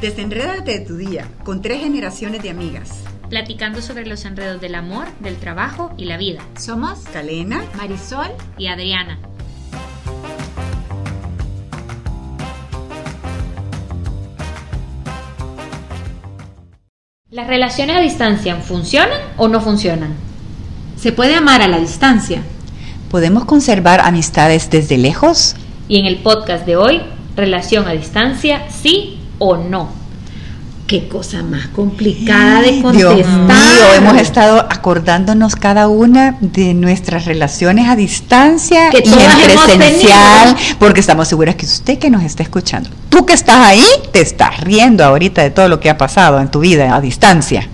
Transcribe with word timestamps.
Desenrédate 0.00 0.80
de 0.80 0.84
tu 0.84 0.98
día 0.98 1.26
con 1.42 1.62
tres 1.62 1.80
generaciones 1.80 2.42
de 2.42 2.50
amigas. 2.50 3.02
Platicando 3.30 3.80
sobre 3.80 4.04
los 4.04 4.26
enredos 4.26 4.60
del 4.60 4.74
amor, 4.74 5.06
del 5.20 5.36
trabajo 5.36 5.94
y 5.96 6.04
la 6.04 6.18
vida. 6.18 6.40
Somos 6.58 6.98
Calena, 7.14 7.64
Marisol 7.78 8.28
y 8.58 8.66
Adriana. 8.66 9.18
¿Las 17.30 17.46
relaciones 17.46 17.96
a 17.96 18.00
distancia 18.00 18.56
funcionan 18.56 19.18
o 19.38 19.48
no 19.48 19.62
funcionan? 19.62 20.14
¿Se 20.98 21.12
puede 21.12 21.36
amar 21.36 21.62
a 21.62 21.68
la 21.68 21.78
distancia? 21.78 22.42
¿Podemos 23.10 23.46
conservar 23.46 24.00
amistades 24.00 24.68
desde 24.68 24.98
lejos? 24.98 25.56
Y 25.88 25.98
en 25.98 26.04
el 26.04 26.18
podcast 26.18 26.66
de 26.66 26.76
hoy, 26.76 27.00
relación 27.34 27.88
a 27.88 27.92
distancia, 27.92 28.68
sí 28.68 29.15
o 29.38 29.56
no. 29.56 30.06
Qué 30.86 31.08
cosa 31.08 31.42
más 31.42 31.66
complicada 31.68 32.60
de 32.62 32.70
Dios 32.70 32.82
contestar. 32.82 33.16
mío, 33.26 33.94
hemos 33.96 34.16
estado 34.20 34.60
acordándonos 34.70 35.56
cada 35.56 35.88
una 35.88 36.36
de 36.40 36.74
nuestras 36.74 37.24
relaciones 37.24 37.88
a 37.88 37.96
distancia 37.96 38.90
Que 38.90 38.98
y 39.04 39.08
en 39.08 39.14
presencial, 39.16 40.54
tenido. 40.54 40.76
porque 40.78 41.00
estamos 41.00 41.26
seguras 41.26 41.56
que 41.56 41.66
usted 41.66 41.98
que 41.98 42.08
nos 42.08 42.22
está 42.22 42.44
escuchando, 42.44 42.88
tú 43.08 43.26
que 43.26 43.32
estás 43.32 43.66
ahí, 43.66 43.82
te 44.12 44.20
estás 44.20 44.60
riendo 44.60 45.04
ahorita 45.04 45.42
de 45.42 45.50
todo 45.50 45.68
lo 45.68 45.80
que 45.80 45.90
ha 45.90 45.98
pasado 45.98 46.38
en 46.40 46.52
tu 46.52 46.60
vida 46.60 46.94
a 46.94 47.00
distancia. 47.00 47.66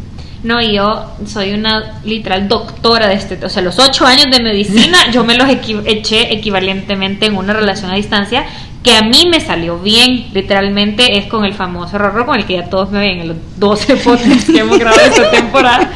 No, 0.43 0.63
y 0.63 0.75
yo 0.77 1.13
soy 1.27 1.53
una 1.53 2.01
literal 2.05 2.49
doctora 2.49 3.09
de 3.09 3.15
este, 3.15 3.45
o 3.45 3.49
sea, 3.51 3.63
los 3.63 3.79
ocho 3.79 4.07
años 4.07 4.27
de 4.31 4.43
medicina 4.43 5.11
yo 5.13 5.23
me 5.23 5.37
los 5.37 5.47
equi- 5.49 5.83
eché 5.85 6.33
equivalentemente 6.33 7.27
en 7.27 7.37
una 7.37 7.53
relación 7.53 7.91
a 7.91 7.95
distancia 7.95 8.45
que 8.83 8.93
a 8.93 9.03
mí 9.03 9.29
me 9.31 9.41
salió 9.41 9.79
bien, 9.79 10.27
literalmente 10.33 11.17
es 11.19 11.27
con 11.27 11.45
el 11.45 11.55
famoso 11.55 11.99
Rorro 11.99 12.27
con 12.27 12.37
el 12.37 12.47
que 12.47 12.55
ya 12.55 12.69
todos 12.69 12.91
me 12.91 12.99
ven 12.99 13.21
en 13.21 13.29
los 13.29 13.37
12 13.57 13.97
podcasts 14.05 14.51
que 14.51 14.59
hemos 14.59 14.79
grabado 14.79 15.03
esta 15.03 15.31
temporada 15.31 15.93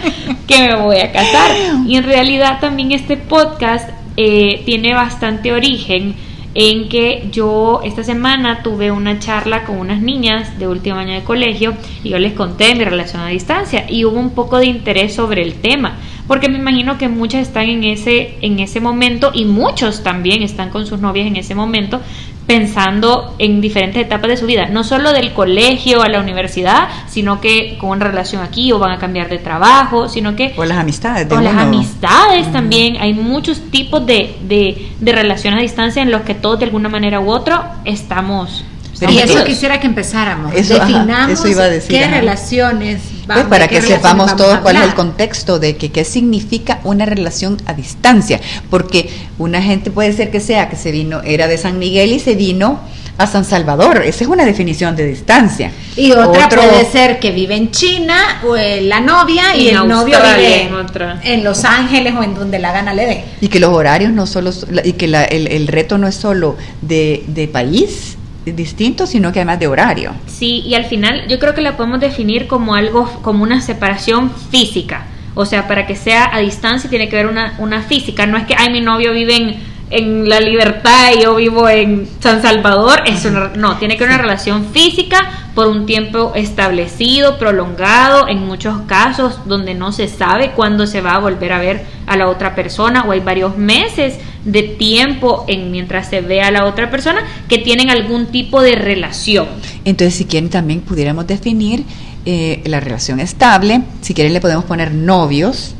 que 0.47 0.69
me 0.69 0.77
voy 0.77 0.99
a 0.99 1.13
casar. 1.13 1.51
Y 1.87 1.97
en 1.97 2.05
realidad 2.05 2.61
también 2.61 2.93
este 2.93 3.17
podcast 3.17 3.91
eh, 4.17 4.63
tiene 4.65 4.95
bastante 4.95 5.53
origen 5.53 6.15
en 6.59 6.89
que 6.89 7.29
yo 7.31 7.83
esta 7.85 8.03
semana 8.03 8.63
tuve 8.63 8.91
una 8.91 9.19
charla 9.19 9.65
con 9.65 9.79
unas 9.79 10.01
niñas 10.01 10.59
de 10.59 10.67
último 10.67 10.97
año 10.97 11.13
de 11.13 11.23
colegio 11.23 11.75
y 12.03 12.09
yo 12.09 12.19
les 12.19 12.33
conté 12.33 12.75
mi 12.75 12.83
relación 12.83 13.21
a 13.21 13.29
distancia 13.29 13.85
y 13.91 14.07
hubo 14.07 14.19
un 14.19 14.31
poco 14.31 14.57
de 14.57 14.65
interés 14.65 15.15
sobre 15.15 15.43
el 15.43 15.57
tema 15.57 15.99
porque 16.27 16.49
me 16.49 16.59
imagino 16.59 16.97
que 16.97 17.09
muchas 17.09 17.43
están 17.43 17.69
en 17.69 17.85
ese 17.85 18.39
en 18.41 18.59
ese 18.59 18.81
momento 18.81 19.33
y 19.35 19.45
muchos 19.45 20.03
también 20.03 20.43
están 20.43 20.71
con 20.71 20.87
sus 20.87 20.99
novias 20.99 21.27
en 21.27 21.37
ese 21.37 21.55
momento 21.55 22.01
pensando 22.47 23.35
en 23.39 23.61
diferentes 23.61 24.01
etapas 24.03 24.29
de 24.31 24.37
su 24.37 24.47
vida, 24.47 24.67
no 24.67 24.85
solo 24.85 25.13
del 25.13 25.33
colegio 25.33 26.03
a 26.03 26.09
la 26.09 26.21
universidad, 26.21 26.89
sino 27.09 27.41
que 27.41 27.77
con 27.79 28.01
relación 28.01 28.43
aquí 28.43 28.71
o 28.73 28.79
van 28.79 28.93
a 28.93 28.99
cambiar 28.99 29.29
de 29.29 29.39
trabajo, 29.39 30.09
sino 30.09 30.37
que 30.37 30.55
O 30.57 30.65
las 30.65 30.79
amistades 30.79 31.29
de 31.29 31.35
o 31.35 31.41
las 31.41 31.53
uno. 31.55 31.63
amistades 31.63 32.51
también. 32.53 32.97
Hay 33.01 33.15
muchos 33.15 33.61
tipos 33.71 34.07
de, 34.07 34.37
de, 34.43 34.91
de 35.01 35.13
relaciones 35.13 35.59
a 35.59 35.63
distancia 35.63 36.03
en 36.03 36.11
los 36.11 36.23
que 36.23 36.35
todos 36.35 36.61
de 36.61 36.67
alguna 36.67 36.89
manera 36.89 37.21
u 37.21 37.31
otro 37.31 37.61
estamos. 37.85 38.65
Pero 38.99 39.13
y 39.13 39.19
eso 39.19 39.45
quisiera 39.45 39.79
que 39.81 39.87
empezáramos. 39.87 40.55
Eso, 40.55 40.75
ajá, 40.77 40.87
Definamos 40.87 41.33
eso 41.39 41.49
iba 41.49 41.65
a 41.65 41.69
decir, 41.69 41.91
qué 41.91 42.05
ajá. 42.05 42.15
relaciones 42.21 43.01
Pues 43.27 43.27
vamos- 43.27 43.45
para 43.45 43.65
de 43.65 43.69
qué 43.71 43.81
que 43.81 43.87
sepamos 43.87 44.35
todos 44.37 44.55
a 44.55 44.61
cuál 44.61 44.77
es 44.77 44.83
el 44.83 44.95
contexto 44.95 45.59
de 45.59 45.77
que 45.77 45.91
qué 45.93 46.05
significa 46.05 46.81
una 46.85 47.05
relación 47.07 47.59
a 47.67 47.75
distancia, 47.75 48.41
porque 48.71 49.11
una 49.39 49.61
gente 49.63 49.91
puede 49.91 50.13
ser 50.13 50.31
que 50.31 50.41
sea 50.41 50.69
que 50.71 50.77
se 50.77 50.93
vino 50.93 51.21
era 51.23 51.47
de 51.47 51.59
San 51.59 51.79
Miguel 51.79 52.13
y 52.13 52.21
se 52.21 52.35
vino 52.35 52.81
a 53.19 53.27
San 53.27 53.47
Salvador, 53.47 54.03
esa 54.05 54.25
es 54.25 54.29
una 54.29 54.45
definición 54.45 54.95
de 54.95 55.07
distancia. 55.07 55.73
Y 55.97 56.13
otra 56.13 56.47
Otro- 56.47 56.61
puede 56.63 56.85
ser 56.85 57.19
que 57.19 57.31
vive 57.33 57.57
en 57.57 57.71
China 57.71 58.43
o 58.47 58.57
la 58.57 59.01
novia 59.01 59.57
y, 59.57 59.69
el 59.69 59.89
novio 59.89 60.19
vive 60.37 60.63
en 60.65 60.75
otra. 60.75 61.21
en 61.25 61.43
Los 61.43 61.65
Ángeles 61.65 62.13
o 62.15 62.23
en 62.23 62.35
donde 62.35 62.59
la 62.59 62.73
gana 62.73 62.93
le 62.93 63.07
dé. 63.07 63.25
y 63.41 63.49
que 63.49 63.59
los 63.59 63.73
horarios 63.73 64.13
no 64.13 64.27
solo 64.27 64.51
y 64.85 64.93
que 64.93 65.09
la- 65.09 65.25
el, 65.25 65.47
el 65.47 65.67
reto 65.67 65.97
no 65.97 66.07
es 66.09 66.15
solo 66.15 66.57
de, 66.83 67.25
de 67.29 67.49
país 67.49 68.19
distinto, 68.55 69.07
sino 69.07 69.33
que 69.33 69.41
además 69.41 69.59
de 69.59 69.67
horario. 69.67 70.13
Sí, 70.27 70.63
y 70.65 70.75
al 70.75 70.85
final 70.85 71.27
yo 71.29 71.39
creo 71.39 71.55
que 71.55 71.61
la 71.61 71.77
podemos 71.77 72.01
definir 72.01 72.47
como 72.47 72.75
algo, 72.75 73.05
como 73.23 73.43
una 73.43 73.61
separación 73.61 74.31
física. 74.51 75.07
O 75.35 75.45
sea, 75.45 75.69
para 75.69 75.87
que 75.87 75.97
sea 75.97 76.35
a 76.35 76.41
distancia 76.41 76.89
tiene 76.89 77.09
que 77.09 77.19
haber 77.19 77.31
una, 77.31 77.55
una 77.59 77.83
física. 77.83 78.27
No 78.27 78.39
es 78.39 78.47
que, 78.47 78.55
ay, 78.57 78.71
mi 78.71 78.81
novio 78.81 79.13
vive 79.13 79.37
en, 79.37 79.57
en 79.91 80.29
La 80.29 80.41
Libertad 80.41 81.11
y 81.17 81.23
yo 81.23 81.35
vivo 81.37 81.69
en 81.69 82.09
San 82.21 82.43
Salvador. 82.43 83.03
Es 83.07 83.25
una- 83.25 83.53
no, 83.57 83.77
tiene 83.77 83.97
que 83.97 84.05
haber 84.05 84.15
una 84.17 84.23
relación 84.23 84.67
física 84.73 85.31
por 85.55 85.69
un 85.69 85.87
tiempo 85.87 86.33
establecido, 86.35 87.39
prolongado, 87.39 88.29
en 88.29 88.45
muchos 88.47 88.81
casos 88.87 89.41
donde 89.47 89.75
no 89.75 89.93
se 89.93 90.09
sabe 90.09 90.51
cuándo 90.53 90.87
se 90.87 91.01
va 91.01 91.13
a 91.15 91.19
volver 91.19 91.53
a 91.53 91.59
ver 91.61 91.85
a 92.07 92.17
la 92.17 92.29
otra 92.29 92.55
persona 92.55 93.05
o 93.07 93.13
hay 93.13 93.21
varios 93.21 93.57
meses 93.57 94.15
de 94.45 94.63
tiempo 94.65 95.45
en 95.49 95.71
mientras 95.71 96.09
se 96.09 96.21
ve 96.21 96.41
a 96.43 96.51
la 96.51 96.67
otra 96.67 96.91
persona 96.91 97.21
que 97.49 97.59
tienen 97.59 97.89
algún 97.91 98.27
tipo 98.27 98.61
de 98.63 98.75
relación. 98.77 99.47
Entonces, 99.85 100.15
si 100.15 100.25
quieren, 100.27 100.51
también 100.51 100.81
pudiéramos 100.81 101.27
definir 101.27 101.85
eh, 102.29 102.61
la 102.67 102.81
relación 102.81 103.21
estable. 103.21 103.83
Si 104.03 104.13
quieren, 104.13 104.33
le 104.33 104.41
podemos 104.41 104.65
poner 104.65 104.93
novios. 104.93 105.75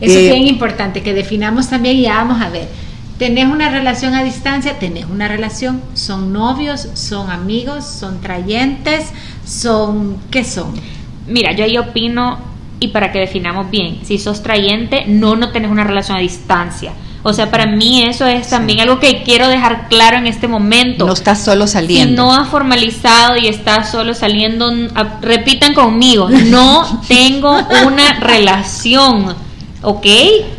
Eso 0.00 0.18
Eh, 0.18 0.26
es 0.26 0.32
bien 0.34 0.48
importante, 0.48 1.00
que 1.02 1.14
definamos 1.14 1.68
también 1.70 1.96
y 1.96 2.02
ya 2.02 2.16
vamos 2.16 2.42
a 2.42 2.48
ver. 2.50 2.66
¿Tenés 3.18 3.46
una 3.46 3.70
relación 3.70 4.14
a 4.14 4.24
distancia? 4.24 4.78
¿Tenés 4.78 5.04
una 5.06 5.28
relación? 5.28 5.80
¿Son 5.94 6.32
novios? 6.32 6.88
¿Son 6.94 7.30
amigos? 7.30 7.84
¿Son 7.84 8.20
trayentes? 8.20 9.12
¿Son 9.44 10.16
qué 10.30 10.42
son? 10.42 10.74
Mira, 11.28 11.52
yo 11.52 11.64
ahí 11.64 11.78
opino, 11.78 12.38
y 12.80 12.88
para 12.88 13.12
que 13.12 13.20
definamos 13.20 13.70
bien, 13.70 14.00
si 14.04 14.18
sos 14.18 14.42
trayente, 14.42 15.04
no, 15.06 15.36
no 15.36 15.50
tenés 15.50 15.70
una 15.70 15.84
relación 15.84 16.18
a 16.18 16.20
distancia. 16.20 16.92
O 17.26 17.32
sea, 17.32 17.50
para 17.50 17.64
mí 17.64 18.02
eso 18.02 18.26
es 18.26 18.50
también 18.50 18.80
algo 18.80 19.00
que 19.00 19.22
quiero 19.22 19.48
dejar 19.48 19.88
claro 19.88 20.18
en 20.18 20.26
este 20.26 20.46
momento. 20.46 21.06
No 21.06 21.14
estás 21.14 21.42
solo 21.42 21.66
si 21.66 21.72
saliendo. 21.72 22.22
no 22.22 22.34
has 22.34 22.48
formalizado 22.48 23.36
y 23.38 23.46
estás 23.46 23.90
solo 23.90 24.12
saliendo, 24.12 24.70
repitan 25.22 25.72
conmigo, 25.72 26.28
no 26.28 27.02
tengo 27.08 27.56
una 27.86 28.20
relación, 28.20 29.34
¿ok? 29.84 30.06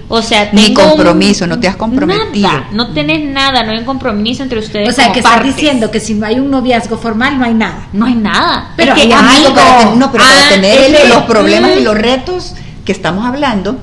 O 0.07 0.21
sea, 0.21 0.49
Ni 0.53 0.65
tengo 0.67 0.83
un- 0.83 0.89
compromiso, 0.91 1.47
no 1.47 1.59
te 1.59 1.67
has 1.67 1.75
comprometido. 1.75 2.47
Nada, 2.47 2.67
no 2.71 2.93
tenés 2.93 3.23
nada, 3.29 3.63
no 3.63 3.71
hay 3.71 3.79
un 3.79 3.85
compromiso 3.85 4.43
entre 4.43 4.59
ustedes. 4.59 4.87
O 4.89 4.91
sea, 4.91 5.05
como 5.05 5.13
que 5.13 5.19
estás 5.19 5.43
diciendo 5.43 5.91
que 5.91 5.99
si 5.99 6.13
no 6.13 6.25
hay 6.25 6.39
un 6.39 6.49
noviazgo 6.51 6.97
formal 6.97 7.37
no 7.39 7.45
hay 7.45 7.53
nada. 7.53 7.87
No 7.93 8.05
hay 8.05 8.15
nada. 8.15 8.73
Pero 8.77 8.93
Es 8.93 9.01
que 9.01 9.13
hay 9.13 9.43
Algo 9.45 9.55
para 9.55 9.85
no, 9.95 10.11
pero 10.11 10.23
para 10.23 10.37
Ah, 10.45 10.49
tener 10.49 10.95
el- 10.95 11.09
los 11.09 11.23
problemas 11.23 11.71
y 11.77 11.81
los 11.83 11.95
retos 11.97 12.53
que 12.85 12.91
estamos 12.91 13.25
hablando, 13.25 13.77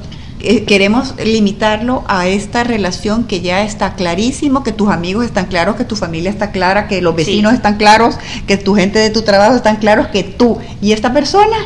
eh, 0.45 0.65
queremos 0.65 1.15
limitarlo 1.25 2.05
a 2.09 2.27
esta 2.27 2.65
relación 2.65 3.25
que 3.25 3.41
ya 3.43 3.63
está 3.63 3.95
clarísimo, 3.95 4.63
que 4.65 4.73
tus 4.73 4.91
amigos 4.91 5.25
están 5.25 5.47
claros, 5.47 5.77
que 5.77 5.85
tu 5.85 5.95
familia 5.97 6.31
está 6.31 6.51
clara, 6.51 6.89
que 6.89 7.01
los 7.01 7.15
vecinos 7.15 7.51
Sí. 7.53 7.57
están 7.57 7.77
claros, 7.77 8.17
que 8.47 8.57
tu 8.57 8.75
gente 8.75 8.99
de 8.99 9.11
tu 9.11 9.23
trabajo 9.23 9.55
están 9.55 9.77
claros, 9.77 10.09
que 10.09 10.23
tú 10.25 10.59
y 10.81 10.93
esta 10.93 11.13
persona 11.13 11.57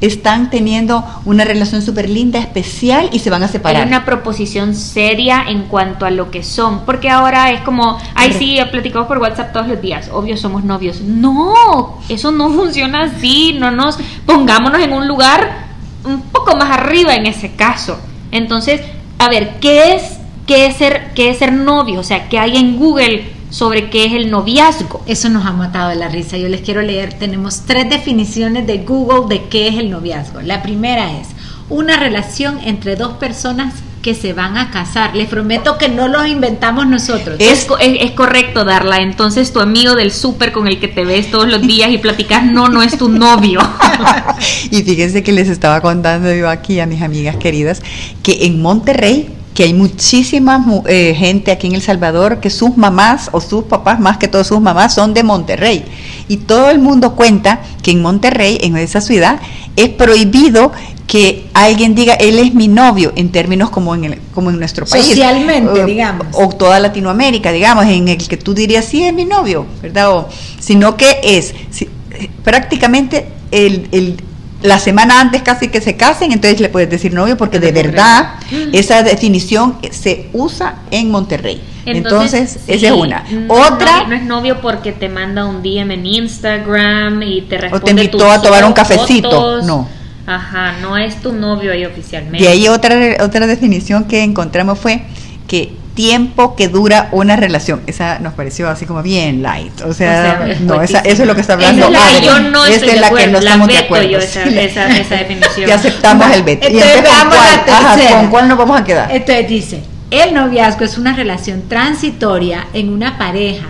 están 0.00 0.50
teniendo 0.50 1.04
una 1.24 1.44
relación 1.44 1.82
súper 1.82 2.08
linda, 2.08 2.38
especial 2.38 3.10
y 3.12 3.18
se 3.18 3.30
van 3.30 3.42
a 3.42 3.48
separar. 3.48 3.82
Hay 3.82 3.88
una 3.88 4.04
proposición 4.04 4.74
seria 4.74 5.44
en 5.48 5.64
cuanto 5.64 6.06
a 6.06 6.10
lo 6.10 6.30
que 6.30 6.42
son, 6.42 6.84
porque 6.86 7.10
ahora 7.10 7.50
es 7.50 7.60
como, 7.60 7.98
ay 8.14 8.32
sí, 8.32 8.58
platicamos 8.70 9.08
por 9.08 9.18
WhatsApp 9.18 9.52
todos 9.52 9.68
los 9.68 9.80
días, 9.80 10.08
obvio 10.12 10.36
somos 10.36 10.64
novios. 10.64 11.00
No, 11.00 11.98
eso 12.08 12.30
no 12.32 12.50
funciona 12.54 13.02
así, 13.02 13.56
no 13.58 13.70
nos 13.70 13.98
pongámonos 14.26 14.80
en 14.80 14.92
un 14.92 15.06
lugar 15.06 15.68
un 16.04 16.22
poco 16.22 16.56
más 16.56 16.70
arriba 16.70 17.14
en 17.14 17.26
ese 17.26 17.52
caso. 17.52 17.98
Entonces, 18.32 18.80
a 19.18 19.28
ver, 19.28 19.58
¿qué 19.60 19.94
es 19.94 20.18
qué 20.46 20.66
es 20.66 20.76
ser 20.76 21.12
qué 21.14 21.30
es 21.30 21.38
ser 21.38 21.52
novio? 21.52 22.00
O 22.00 22.04
sea, 22.04 22.28
¿qué 22.28 22.38
hay 22.38 22.56
en 22.56 22.78
Google 22.78 23.39
sobre 23.50 23.90
qué 23.90 24.06
es 24.06 24.12
el 24.14 24.30
noviazgo? 24.30 25.02
Eso 25.06 25.28
nos 25.28 25.44
ha 25.46 25.52
matado 25.52 25.90
de 25.90 25.96
la 25.96 26.08
risa. 26.08 26.36
Yo 26.38 26.48
les 26.48 26.60
quiero 26.62 26.82
leer. 26.82 27.14
Tenemos 27.14 27.62
tres 27.66 27.90
definiciones 27.90 28.66
de 28.66 28.78
Google 28.78 29.28
de 29.28 29.48
qué 29.48 29.68
es 29.68 29.76
el 29.76 29.90
noviazgo. 29.90 30.40
La 30.40 30.62
primera 30.62 31.12
es 31.20 31.28
una 31.68 31.96
relación 31.98 32.58
entre 32.64 32.96
dos 32.96 33.12
personas 33.14 33.74
que 34.02 34.14
se 34.14 34.32
van 34.32 34.56
a 34.56 34.70
casar. 34.70 35.14
Les 35.14 35.28
prometo 35.28 35.76
que 35.76 35.90
no 35.90 36.08
los 36.08 36.26
inventamos 36.26 36.86
nosotros. 36.86 37.36
Es, 37.38 37.66
co- 37.66 37.76
es, 37.78 37.98
es 38.00 38.12
correcto 38.12 38.64
darla. 38.64 38.96
Entonces 39.02 39.52
tu 39.52 39.60
amigo 39.60 39.94
del 39.94 40.10
súper 40.10 40.52
con 40.52 40.66
el 40.68 40.80
que 40.80 40.88
te 40.88 41.04
ves 41.04 41.30
todos 41.30 41.46
los 41.48 41.60
días 41.60 41.90
y 41.90 41.98
platicas, 41.98 42.44
no, 42.46 42.68
no 42.68 42.82
es 42.82 42.96
tu 42.96 43.10
novio. 43.10 43.60
y 44.70 44.82
fíjense 44.82 45.22
que 45.22 45.32
les 45.32 45.48
estaba 45.50 45.80
contando 45.82 46.34
yo 46.34 46.48
aquí 46.48 46.80
a 46.80 46.86
mis 46.86 47.02
amigas 47.02 47.36
queridas 47.36 47.82
que 48.22 48.46
en 48.46 48.62
Monterrey, 48.62 49.28
que 49.54 49.64
hay 49.64 49.74
muchísima 49.74 50.58
mu- 50.58 50.82
eh, 50.86 51.14
gente 51.16 51.50
aquí 51.50 51.66
en 51.66 51.74
El 51.74 51.82
Salvador 51.82 52.38
que 52.40 52.50
sus 52.50 52.76
mamás 52.76 53.28
o 53.32 53.40
sus 53.40 53.64
papás, 53.64 53.98
más 54.00 54.16
que 54.18 54.28
todas 54.28 54.46
sus 54.46 54.60
mamás, 54.60 54.94
son 54.94 55.12
de 55.12 55.22
Monterrey. 55.22 55.84
Y 56.28 56.36
todo 56.38 56.70
el 56.70 56.78
mundo 56.78 57.16
cuenta 57.16 57.60
que 57.82 57.90
en 57.90 58.00
Monterrey, 58.02 58.58
en 58.62 58.76
esa 58.76 59.00
ciudad, 59.00 59.40
es 59.76 59.88
prohibido 59.88 60.72
que 61.08 61.48
alguien 61.54 61.96
diga 61.96 62.14
él 62.14 62.38
es 62.38 62.54
mi 62.54 62.68
novio 62.68 63.12
en 63.16 63.32
términos 63.32 63.70
como 63.70 63.96
en 63.96 64.04
el, 64.04 64.18
como 64.32 64.50
en 64.50 64.58
nuestro 64.60 64.86
país 64.86 65.06
Socialmente, 65.06 65.80
Eh, 65.80 65.84
digamos. 65.84 66.28
o 66.32 66.48
toda 66.50 66.78
Latinoamérica 66.78 67.50
digamos 67.50 67.84
en 67.86 68.06
el 68.06 68.16
que 68.28 68.36
tú 68.36 68.54
dirías 68.54 68.84
sí 68.84 69.02
es 69.04 69.12
mi 69.12 69.24
novio 69.24 69.66
verdad 69.82 70.12
o 70.16 70.28
sino 70.60 70.96
que 70.96 71.18
es 71.24 71.52
si- 71.72 71.88
eh, 72.12 72.30
prácticamente 72.44 73.26
el, 73.50 73.88
el- 73.90 74.22
la 74.62 74.78
semana 74.78 75.20
antes 75.20 75.42
casi 75.42 75.68
que 75.68 75.80
se 75.80 75.96
casen, 75.96 76.32
entonces 76.32 76.60
le 76.60 76.68
puedes 76.68 76.90
decir 76.90 77.12
novio 77.14 77.36
porque 77.36 77.58
de 77.60 77.72
verdad 77.72 78.34
esa 78.72 79.02
definición 79.02 79.78
se 79.90 80.28
usa 80.32 80.76
en 80.90 81.10
Monterrey. 81.10 81.62
Entonces, 81.86 82.58
sí, 82.66 82.72
esa 82.74 82.86
es 82.88 82.92
una. 82.92 83.24
no 83.30 83.54
Otra, 83.54 83.70
es 83.70 84.02
novio- 84.02 84.08
no 84.08 84.14
es 84.14 84.22
novio 84.24 84.60
porque 84.60 84.92
te 84.92 85.08
manda 85.08 85.46
un 85.46 85.62
DM 85.62 85.92
en 85.94 86.04
Instagram 86.06 87.22
y 87.22 87.40
te 87.42 87.56
responde 87.58 87.90
invitó 87.90 88.18
tus 88.18 88.26
a 88.26 88.42
tomar 88.42 88.64
un 88.64 88.70
fotos. 88.74 88.88
cafecito, 88.88 89.62
no. 89.62 89.88
Ajá, 90.26 90.74
no 90.82 90.96
es 90.96 91.20
tu 91.22 91.32
novio 91.32 91.72
ahí 91.72 91.84
oficialmente. 91.86 92.44
de 92.44 92.48
ahí 92.52 92.68
otra, 92.68 92.96
otra 93.24 93.46
definición 93.46 94.04
que 94.04 94.22
encontramos 94.22 94.78
fue 94.78 95.02
que 95.48 95.72
tiempo 95.94 96.56
que 96.56 96.68
dura 96.68 97.08
una 97.12 97.36
relación. 97.36 97.82
Esa 97.86 98.18
nos 98.20 98.32
pareció 98.34 98.68
así 98.70 98.86
como 98.86 99.02
bien 99.02 99.42
light. 99.42 99.72
O 99.82 99.92
sea, 99.92 100.38
O 100.40 100.44
sea, 100.44 100.50
es 100.52 100.60
no, 100.60 100.80
esa, 100.82 101.00
eso 101.00 101.22
es 101.22 101.26
lo 101.28 101.34
que 101.34 101.40
está 101.42 101.54
Esa 101.54 101.68
hablando. 101.68 101.86
es 101.86 101.92
la 101.92 102.20
yo 102.20 102.40
no 102.50 102.64
Esa 102.64 102.74
estoy 102.74 102.88
es 102.90 102.94
de 102.94 103.00
la 103.00 103.08
que 103.08 103.14
acuerdo, 103.14 103.32
no 103.32 103.40
la 103.40 103.50
estamos 103.50 103.68
de 103.68 103.74
veto 103.74 103.84
acuerdo. 103.84 104.08
yo 104.08 104.18
esa- 104.18 104.46
la- 104.46 104.62
esa- 104.62 104.88
esa 104.98 105.14
definición. 105.22 105.66
Que 105.66 105.72
aceptamos 105.72 106.30
el 106.32 106.42
veto. 106.42 106.68
¿Y 106.68 106.72
Entonces, 106.78 106.96
entonces 106.98 107.18
con 107.20 107.30
la 107.30 107.36
cuál? 107.64 107.70
Ajá. 107.74 108.10
¿con 108.20 108.30
cuál 108.30 108.48
nos 108.48 108.58
vamos 108.58 108.80
a 108.80 108.84
quedar? 108.84 109.10
Entonces 109.12 109.48
dice, 109.48 109.82
el 110.10 110.34
noviazgo 110.34 110.84
es 110.84 110.96
una 110.98 111.14
relación 111.14 111.64
transitoria 111.68 112.66
en 112.72 112.88
una 112.92 113.18
pareja. 113.18 113.66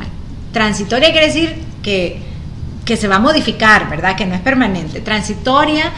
Transitoria 0.53 1.11
quiere 1.13 1.27
decir 1.29 1.57
que, 1.83 2.21
que 2.85 2.97
se 2.97 3.09
va 3.09 3.17
a 3.17 3.21
modificar, 3.21 3.89
¿verdad? 3.89 4.15
Que 4.17 4.27
no 4.27 4.35
es 4.35 4.41
permanente. 4.41 5.01
Transitoria 5.01 5.91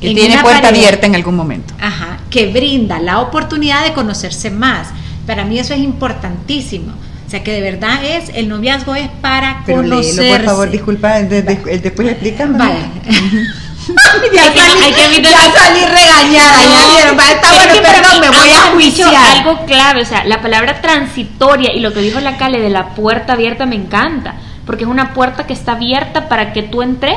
Que 0.00 0.10
en 0.10 0.16
tiene 0.16 0.38
puerta 0.42 0.68
abierta 0.68 1.06
en 1.06 1.14
algún 1.14 1.34
momento. 1.36 1.74
Ajá, 1.80 2.18
que 2.30 2.46
brinda 2.52 2.98
la 3.00 3.20
oportunidad 3.20 3.84
de 3.84 3.92
conocerse 3.92 4.50
más. 4.50 4.88
Para 5.26 5.44
mí 5.44 5.58
eso 5.58 5.74
es 5.74 5.80
importantísimo. 5.80 6.92
O 7.26 7.30
sea, 7.30 7.44
que 7.44 7.52
de 7.52 7.60
verdad 7.60 8.04
es, 8.04 8.30
el 8.34 8.48
noviazgo 8.48 8.94
es 8.96 9.08
para 9.20 9.62
Pero 9.64 9.82
conocerse. 9.82 10.20
léelo, 10.22 10.36
por 10.38 10.44
favor, 10.46 10.70
disculpa, 10.70 11.22
de- 11.22 11.42
de- 11.42 11.78
después 11.78 12.08
explícame. 12.08 12.62
Hay 12.62 12.90
ya 14.34 14.52
que- 14.52 14.58
salí, 14.60 14.82
hay 14.84 14.92
que 14.92 15.04
evitar- 15.06 15.30
ya 15.32 15.52
salí 15.60 15.80
regañada, 15.80 16.62
ya 16.62 16.86
No, 16.86 16.94
vieron, 16.94 17.16
vaya, 17.16 17.30
está 17.32 17.48
es 17.48 17.54
bueno, 17.54 17.72
que 17.74 17.80
para 17.80 18.02
perdón, 18.02 18.20
me 18.20 18.28
voy 18.28 18.50
a 18.50 18.60
juiciar. 18.72 19.36
Algo 19.38 19.64
clave, 19.66 20.02
o 20.02 20.04
sea, 20.04 20.24
la 20.24 20.42
palabra 20.42 20.80
transitoria 20.80 21.72
y 21.72 21.80
lo 21.80 21.92
que 21.92 22.00
dijo 22.00 22.18
la 22.20 22.36
Cale 22.36 22.60
de 22.60 22.70
la 22.70 22.94
puerta 22.94 23.34
abierta 23.34 23.64
me 23.66 23.76
encanta, 23.76 24.34
porque 24.66 24.84
es 24.84 24.90
una 24.90 25.14
puerta 25.14 25.46
que 25.46 25.52
está 25.52 25.72
abierta 25.72 26.28
para 26.28 26.52
que 26.52 26.62
tú 26.64 26.82
entres, 26.82 27.16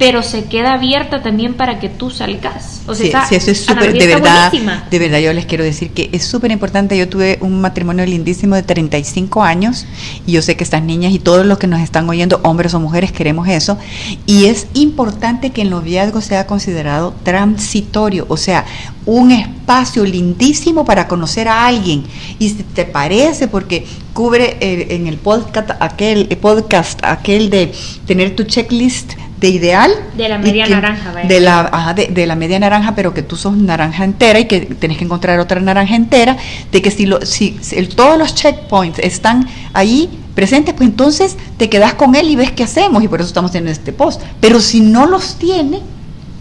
pero 0.00 0.22
se 0.22 0.44
queda 0.44 0.72
abierta 0.72 1.22
también 1.22 1.52
para 1.52 1.78
que 1.78 1.90
tú 1.90 2.08
salgas. 2.08 2.80
O 2.86 2.94
sea, 2.94 3.26
Sí, 3.26 3.28
sí, 3.28 3.34
eso 3.34 3.50
es 3.50 3.66
súper, 3.66 3.92
de 3.92 4.06
verdad, 4.06 4.48
buenísima. 4.48 4.88
de 4.90 4.98
verdad 4.98 5.18
yo 5.18 5.30
les 5.34 5.44
quiero 5.44 5.62
decir 5.62 5.90
que 5.90 6.08
es 6.10 6.24
súper 6.24 6.50
importante. 6.52 6.96
Yo 6.96 7.06
tuve 7.06 7.36
un 7.42 7.60
matrimonio 7.60 8.06
lindísimo 8.06 8.54
de 8.54 8.62
35 8.62 9.42
años 9.42 9.84
y 10.26 10.32
yo 10.32 10.40
sé 10.40 10.56
que 10.56 10.64
estas 10.64 10.82
niñas 10.82 11.12
y 11.12 11.18
todos 11.18 11.44
los 11.44 11.58
que 11.58 11.66
nos 11.66 11.82
están 11.82 12.08
oyendo, 12.08 12.40
hombres 12.44 12.72
o 12.72 12.80
mujeres, 12.80 13.12
queremos 13.12 13.46
eso. 13.46 13.76
Y 14.24 14.46
es 14.46 14.68
importante 14.72 15.50
que 15.50 15.60
el 15.60 15.68
noviazgo 15.68 16.22
sea 16.22 16.46
considerado 16.46 17.12
transitorio, 17.22 18.24
o 18.30 18.38
sea, 18.38 18.64
un 19.04 19.32
espacio 19.32 20.06
lindísimo 20.06 20.86
para 20.86 21.08
conocer 21.08 21.46
a 21.46 21.66
alguien. 21.66 22.04
Y 22.38 22.48
si 22.48 22.62
te 22.62 22.86
parece, 22.86 23.48
porque 23.48 23.84
cubre 24.14 24.56
eh, 24.60 24.94
en 24.94 25.06
el 25.06 25.18
podcast 25.18 25.72
aquel, 25.78 26.26
el 26.30 26.38
podcast 26.38 27.00
aquel 27.02 27.50
de 27.50 27.70
tener 28.06 28.34
tu 28.34 28.44
checklist 28.44 29.12
de 29.40 29.48
ideal. 29.48 29.90
De 30.16 30.28
la 30.28 30.38
media 30.38 30.64
que- 30.66 30.70
naranja, 30.70 31.12
vaya. 31.12 31.26
De 31.28 31.40
la, 31.40 31.60
ajá, 31.60 31.94
de, 31.94 32.06
de 32.08 32.26
la 32.26 32.34
media 32.36 32.58
naranja, 32.58 32.94
pero 32.94 33.14
que 33.14 33.22
tú 33.22 33.36
sos 33.36 33.56
naranja 33.56 34.04
entera 34.04 34.38
y 34.38 34.44
que 34.44 34.60
tenés 34.60 34.98
que 34.98 35.04
encontrar 35.04 35.38
otra 35.40 35.60
naranja 35.60 35.96
entera, 35.96 36.36
de 36.70 36.82
que 36.82 36.90
si, 36.90 37.06
lo, 37.06 37.24
si, 37.24 37.56
si 37.62 37.76
el- 37.76 37.88
todos 37.88 38.18
los 38.18 38.34
checkpoints 38.34 38.98
están 38.98 39.48
ahí 39.72 40.10
presentes, 40.34 40.74
pues 40.74 40.88
entonces 40.88 41.36
te 41.56 41.68
quedas 41.70 41.94
con 41.94 42.14
él 42.14 42.30
y 42.30 42.36
ves 42.36 42.52
qué 42.52 42.64
hacemos, 42.64 43.02
y 43.02 43.08
por 43.08 43.20
eso 43.20 43.28
estamos 43.28 43.54
en 43.54 43.66
este 43.68 43.92
post. 43.92 44.20
Pero 44.40 44.60
si 44.60 44.80
no 44.80 45.06
los 45.06 45.36
tiene, 45.36 45.80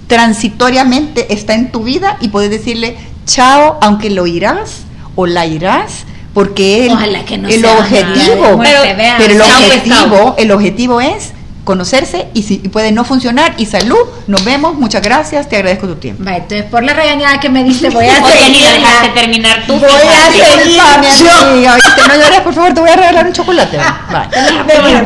transitoriamente 0.07 1.33
está 1.33 1.53
en 1.53 1.71
tu 1.71 1.83
vida 1.83 2.17
y 2.19 2.27
puedes 2.29 2.49
decirle 2.49 2.97
chao, 3.25 3.77
aunque 3.81 4.09
lo 4.09 4.27
irás 4.27 4.81
o 5.15 5.25
la 5.25 5.45
irás, 5.45 6.03
porque 6.33 6.87
el, 6.87 6.91
Ojalá 6.93 7.23
que 7.25 7.37
no 7.37 7.47
el 7.47 7.61
sea 7.61 7.77
objetivo, 7.79 8.59
pero- 8.61 8.83
el 8.83 8.95
pues, 9.37 9.41
objetivo, 9.41 10.35
el 10.37 10.51
objetivo 10.51 10.99
es 11.01 11.31
conocerse 11.69 12.29
y 12.33 12.41
si 12.41 12.55
y 12.55 12.69
puede 12.69 12.91
no 12.91 13.05
funcionar 13.05 13.53
y 13.57 13.67
salud, 13.67 13.99
nos 14.25 14.43
vemos, 14.43 14.73
muchas 14.73 15.03
gracias, 15.03 15.47
te 15.47 15.55
agradezco 15.55 15.85
tu 15.85 15.97
tiempo. 15.97 16.23
Va, 16.23 16.37
entonces 16.37 16.63
por 16.63 16.81
la 16.81 16.93
regañada 16.95 17.39
que 17.39 17.47
me 17.47 17.63
diste 17.63 17.91
voy 17.91 18.07
a 18.07 18.23
Oye, 18.23 18.49
ni 18.49 18.59
dejaste 18.63 19.09
terminar 19.13 19.67
tú. 19.67 19.73
Voy 19.73 19.83
a 19.87 20.31
seguir 20.31 20.65
mi 20.65 20.73
yo. 20.73 21.31
amiga, 21.31 21.75
¿oíste? 21.75 22.01
no 22.07 22.15
llores, 22.15 22.41
por 22.41 22.53
favor, 22.55 22.73
te 22.73 22.81
voy 22.81 22.89
a 22.89 22.95
regalar 22.95 23.27
un 23.27 23.33
chocolate. 23.33 23.77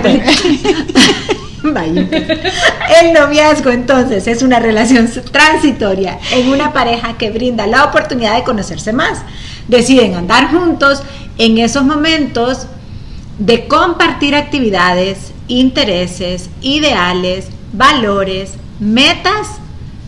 Bye. 0.02 0.24
Vaya. 1.74 2.02
El 3.02 3.12
noviazgo 3.12 3.70
entonces 3.70 4.26
es 4.28 4.42
una 4.42 4.60
relación 4.60 5.10
transitoria 5.34 6.18
en 6.32 6.48
una 6.48 6.72
pareja 6.72 7.18
que 7.18 7.30
brinda 7.30 7.68
la 7.68 7.84
oportunidad 7.84 8.38
de 8.38 8.44
conocerse 8.44 8.94
más. 8.94 9.20
Deciden 9.68 10.16
andar 10.16 10.50
juntos 10.50 11.04
en 11.38 11.58
esos 11.58 11.84
momentos 11.84 12.68
de 13.38 13.68
compartir 13.68 14.34
actividades, 14.34 15.33
intereses, 15.48 16.50
ideales, 16.62 17.48
valores, 17.74 18.54
metas, 18.80 19.48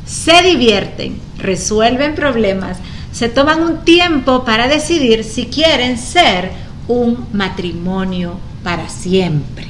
se 0.05 0.41
divierten, 0.43 1.17
resuelven 1.37 2.15
problemas, 2.15 2.77
se 3.11 3.29
toman 3.29 3.63
un 3.63 3.83
tiempo 3.85 4.43
para 4.45 4.67
decidir 4.67 5.23
si 5.23 5.45
quieren 5.45 5.97
ser 5.97 6.51
un 6.87 7.27
matrimonio 7.33 8.37
para 8.63 8.89
siempre. 8.89 9.67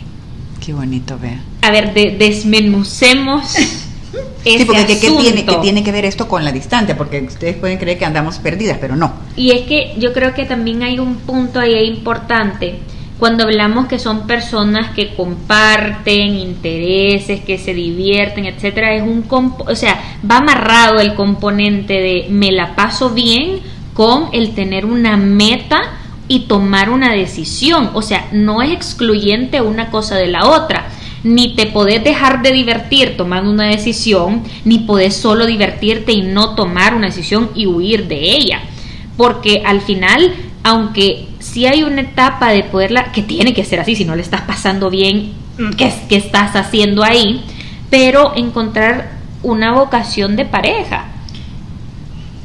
Qué 0.65 0.73
bonito, 0.73 1.17
vea. 1.19 1.41
A 1.62 1.71
ver, 1.71 1.94
de- 1.94 2.15
desmenucemos 2.18 3.56
ese 4.45 4.59
Sí, 4.59 4.65
porque 4.65 5.00
¿qué, 5.00 5.11
tiene, 5.11 5.45
qué 5.45 5.56
tiene 5.61 5.83
que 5.83 5.91
ver 5.91 6.06
esto 6.06 6.27
con 6.27 6.44
la 6.44 6.51
distancia? 6.51 6.97
Porque 6.97 7.21
ustedes 7.21 7.56
pueden 7.56 7.77
creer 7.77 7.97
que 7.97 8.06
andamos 8.06 8.39
perdidas, 8.39 8.77
pero 8.81 8.95
no. 8.95 9.13
Y 9.35 9.51
es 9.51 9.61
que 9.68 9.94
yo 9.97 10.11
creo 10.13 10.33
que 10.33 10.45
también 10.45 10.83
hay 10.83 11.00
un 11.00 11.15
punto 11.15 11.59
ahí 11.59 11.88
importante 11.88 12.79
cuando 13.19 13.44
hablamos 13.44 13.88
que 13.88 13.97
son 14.00 14.27
personas 14.27 14.91
que 14.91 15.15
comparten 15.15 16.35
intereses, 16.35 17.41
que 17.41 17.57
se 17.57 17.73
divierten, 17.73 18.45
etcétera, 18.45 18.94
es 18.94 19.03
un 19.03 19.23
compo- 19.23 19.65
o 19.67 19.75
sea, 19.75 20.00
va 20.29 20.38
amarrado 20.38 21.00
el 21.00 21.15
componente 21.15 21.94
de 21.94 22.27
me 22.29 22.51
la 22.51 22.75
paso 22.75 23.12
bien 23.12 23.59
con 23.94 24.29
el 24.33 24.53
tener 24.53 24.85
una 24.85 25.15
meta 25.15 25.81
y 26.27 26.41
tomar 26.41 26.89
una 26.89 27.13
decisión, 27.13 27.91
o 27.94 28.01
sea, 28.01 28.27
no 28.31 28.62
es 28.62 28.71
excluyente 28.71 29.61
una 29.61 29.91
cosa 29.91 30.15
de 30.15 30.27
la 30.27 30.45
otra. 30.45 30.89
Ni 31.23 31.56
te 31.56 31.65
podés 31.65 32.03
dejar 32.03 32.41
de 32.44 32.51
divertir 32.51 33.18
tomando 33.18 33.50
una 33.50 33.68
decisión, 33.68 34.44
ni 34.63 34.80
podés 34.80 35.16
solo 35.16 35.45
divertirte 35.45 36.11
y 36.11 36.21
no 36.21 36.54
tomar 36.56 36.94
una 36.94 37.07
decisión 37.07 37.49
y 37.56 37.66
huir 37.66 38.07
de 38.07 38.19
ella 38.19 38.61
porque 39.18 39.63
al 39.66 39.81
final, 39.81 40.33
aunque 40.63 41.28
sí 41.45 41.68
hay 41.68 41.83
una 41.83 42.02
etapa 42.02 42.49
de 42.49 42.64
poderla, 42.64 43.11
que 43.11 43.21
tiene 43.21 43.54
que 43.54 43.64
ser 43.64 43.80
así, 43.80 43.95
si 43.95 44.04
no 44.04 44.16
le 44.16 44.21
estás 44.21 44.42
pasando 44.42 44.90
bien, 44.90 45.33
¿qué, 45.78 45.94
qué 46.09 46.18
estás 46.18 46.56
haciendo 46.56 47.04
ahí? 47.04 47.44
Pero 47.90 48.33
encontrar 48.35 49.11
una 49.44 49.73
vocación 49.73 50.35
de 50.35 50.45
pareja. 50.45 51.06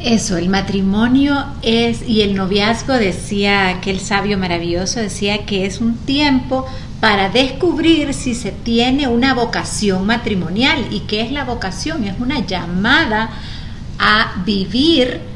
Eso, 0.01 0.37
el 0.37 0.49
matrimonio 0.49 1.45
es, 1.63 2.07
y 2.07 2.23
el 2.23 2.35
noviazgo 2.35 2.95
decía 2.95 3.69
aquel 3.69 4.01
sabio 4.01 4.39
maravilloso, 4.39 5.01
decía 5.01 5.45
que 5.45 5.67
es 5.67 5.81
un 5.81 5.97
tiempo 5.97 6.67
para 7.01 7.31
descubrir 7.31 8.13
si 8.15 8.35
se 8.35 8.53
tiene 8.53 9.09
una 9.09 9.35
vocación 9.35 10.07
matrimonial. 10.07 10.87
¿Y 10.91 11.01
qué 11.01 11.23
es 11.23 11.33
la 11.33 11.45
vocación? 11.45 12.05
Es 12.05 12.15
una 12.21 12.47
llamada 12.47 13.31
a 13.99 14.43
vivir 14.45 15.30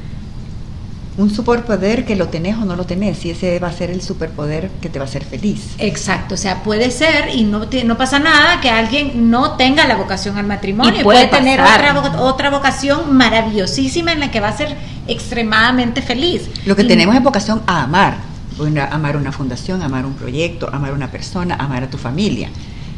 Un 1.16 1.30
superpoder 1.30 2.04
que 2.04 2.16
lo 2.16 2.26
tenés 2.28 2.56
o 2.56 2.64
no 2.64 2.74
lo 2.74 2.86
tenés, 2.86 3.24
y 3.24 3.30
ese 3.30 3.58
va 3.60 3.68
a 3.68 3.72
ser 3.72 3.88
el 3.90 4.02
superpoder 4.02 4.68
que 4.82 4.88
te 4.88 4.98
va 4.98 5.04
a 5.04 5.08
hacer 5.08 5.24
feliz. 5.24 5.74
Exacto, 5.78 6.34
o 6.34 6.36
sea, 6.36 6.64
puede 6.64 6.90
ser 6.90 7.28
y 7.32 7.44
no, 7.44 7.66
no 7.84 7.96
pasa 7.96 8.18
nada 8.18 8.60
que 8.60 8.68
alguien 8.68 9.30
no 9.30 9.52
tenga 9.52 9.86
la 9.86 9.94
vocación 9.94 10.36
al 10.38 10.46
matrimonio 10.46 11.00
Y 11.00 11.04
puede 11.04 11.28
puede, 11.28 11.38
tener 11.42 11.60
otra, 11.60 12.20
otra 12.20 12.50
vocación 12.50 13.16
maravillosísima 13.16 14.12
en 14.12 14.18
la 14.20 14.32
que 14.32 14.40
va 14.40 14.48
a 14.48 14.56
ser 14.56 14.76
extremadamente 15.06 16.02
feliz. 16.02 16.48
Lo 16.66 16.74
que 16.74 16.82
Y- 16.82 16.88
tenemos 16.88 17.14
es 17.14 17.22
vocación 17.22 17.62
a 17.66 17.82
amar. 17.84 18.16
Una- 18.58 18.86
amar 18.86 19.16
una 19.16 19.30
fundación, 19.32 19.82
amar 19.82 20.06
un 20.06 20.14
proyecto, 20.14 20.68
amar 20.72 20.92
una 20.92 21.10
persona, 21.10 21.54
amar 21.56 21.84
a 21.84 21.90
tu 21.90 21.98
familia. 21.98 22.48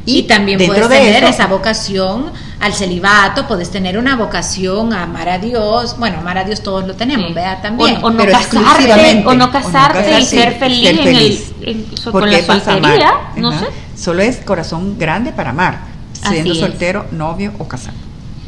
Y, 0.07 0.23
también 0.23 0.59
puedes 0.67 0.89
de 0.89 0.97
tener 0.99 1.25
eso- 1.25 1.33
esa 1.33 1.47
vocación 1.49 2.31
al 2.61 2.73
celibato, 2.73 3.47
puedes 3.49 3.71
tener 3.71 3.99
una 3.99 4.15
vocación 4.17 4.93
a 4.93 5.03
amar 5.03 5.29
a 5.29 5.39
Dios. 5.39 5.97
Bueno, 5.99 6.19
amar 6.21 6.39
a 6.39 6.45
Dios 6.45 6.63
todos 6.63 6.87
lo 6.87 6.95
tenemos, 6.95 7.27
Sí. 7.29 7.35
vea 7.35 7.61
también. 7.61 7.97
O, 8.03 8.07
o 8.07 8.11
no 8.11 8.19
Pero 8.19 8.33
casarte, 8.33 8.93
o 8.93 9.25
no 9.25 9.31
o 9.31 9.35
no 9.35 9.51
casarte 9.51 10.21
y 10.21 10.25
ser 10.25 10.55
feliz, 10.59 10.89
ser 10.89 10.99
en 11.01 11.09
el, 11.17 11.45
en- 11.63 11.87
con 12.13 12.31
la 12.31 12.41
soltería, 12.43 13.13
no 13.37 13.51
sé. 13.53 13.67
Solo 13.97 14.23
es 14.23 14.37
corazón 14.39 14.97
grande 14.99 15.33
para 15.33 15.51
amar, 15.51 15.81
siendo 16.13 16.53
Así 16.53 16.61
es. 16.63 16.67
soltero, 16.67 17.07
novio 17.11 17.53
o 17.59 17.67
casado. 17.67 17.97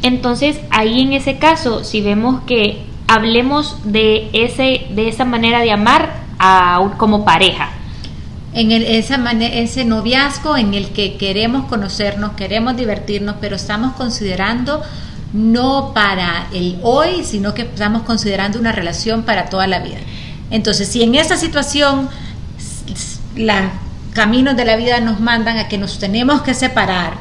Entonces, 0.01 0.57
ahí 0.69 1.01
en 1.01 1.11
ese 1.13 1.37
caso, 1.39 1.83
si 1.83 2.01
vemos 2.01 2.41
que 2.47 2.85
hablemos 3.07 3.77
de 3.83 4.29
ese 4.33 4.87
de 4.91 5.09
esa 5.09 5.25
manera 5.25 5.59
de 5.59 5.71
amar 5.71 6.13
a, 6.39 6.79
un- 6.79 6.91
como 6.91 7.25
pareja, 7.25 7.69
en 8.53 8.71
el, 8.71 8.83
esa 8.83 9.15
ese 9.31 9.85
noviazgo 9.85 10.57
en 10.57 10.73
el 10.73 10.89
que 10.89 11.17
queremos 11.17 11.65
conocernos, 11.65 12.33
queremos 12.33 12.75
divertirnos, 12.75 13.35
pero 13.39 13.55
estamos 13.55 13.93
considerando 13.93 14.81
no 15.33 15.91
para 15.93 16.47
el 16.53 16.79
hoy, 16.81 17.23
sino 17.23 17.53
que 17.53 17.61
estamos 17.63 18.03
considerando 18.03 18.59
una 18.59 18.71
relación 18.71 19.23
para 19.23 19.49
toda 19.49 19.67
la 19.67 19.79
vida. 19.79 19.99
Entonces, 20.49 20.87
si 20.87 21.03
en 21.03 21.15
esa 21.15 21.37
situación 21.37 22.09
los 23.35 23.55
caminos 24.13 24.57
de 24.57 24.65
la 24.65 24.75
vida 24.75 24.99
nos 24.99 25.19
mandan 25.19 25.57
a 25.57 25.67
que 25.67 25.77
nos 25.77 25.99
tenemos 25.99 26.41
que 26.41 26.53
separar, 26.53 27.13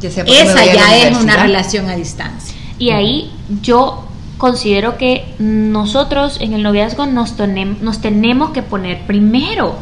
esa 0.00 0.64
ya 0.64 0.96
es 0.96 1.16
una 1.16 1.36
relación 1.36 1.88
a 1.88 1.96
distancia. 1.96 2.54
Y 2.78 2.90
ahí 2.90 3.32
yo 3.62 4.06
considero 4.38 4.98
que 4.98 5.34
nosotros 5.38 6.38
en 6.40 6.52
el 6.52 6.62
noviazgo 6.62 7.06
nos, 7.06 7.34
nos 7.80 8.00
tenemos 8.00 8.50
que 8.50 8.62
poner 8.62 9.06
primero. 9.06 9.76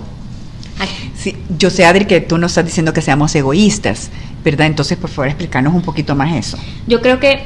Sí, 1.15 1.37
yo 1.59 1.71
sé, 1.71 1.85
Adri, 1.85 2.05
que 2.05 2.21
tú 2.21 2.39
nos 2.39 2.53
estás 2.53 2.65
diciendo 2.65 2.93
que 2.93 3.03
seamos 3.03 3.35
egoístas, 3.35 4.11
¿verdad? 4.45 4.67
Entonces, 4.67 4.99
por 4.99 5.11
favor, 5.11 5.29
explícanos 5.29 5.75
un 5.75 5.83
poquito 5.83 6.15
más 6.15 6.35
eso. 6.35 6.59
Yo 6.87 7.01
creo 7.01 7.21
que 7.21 7.43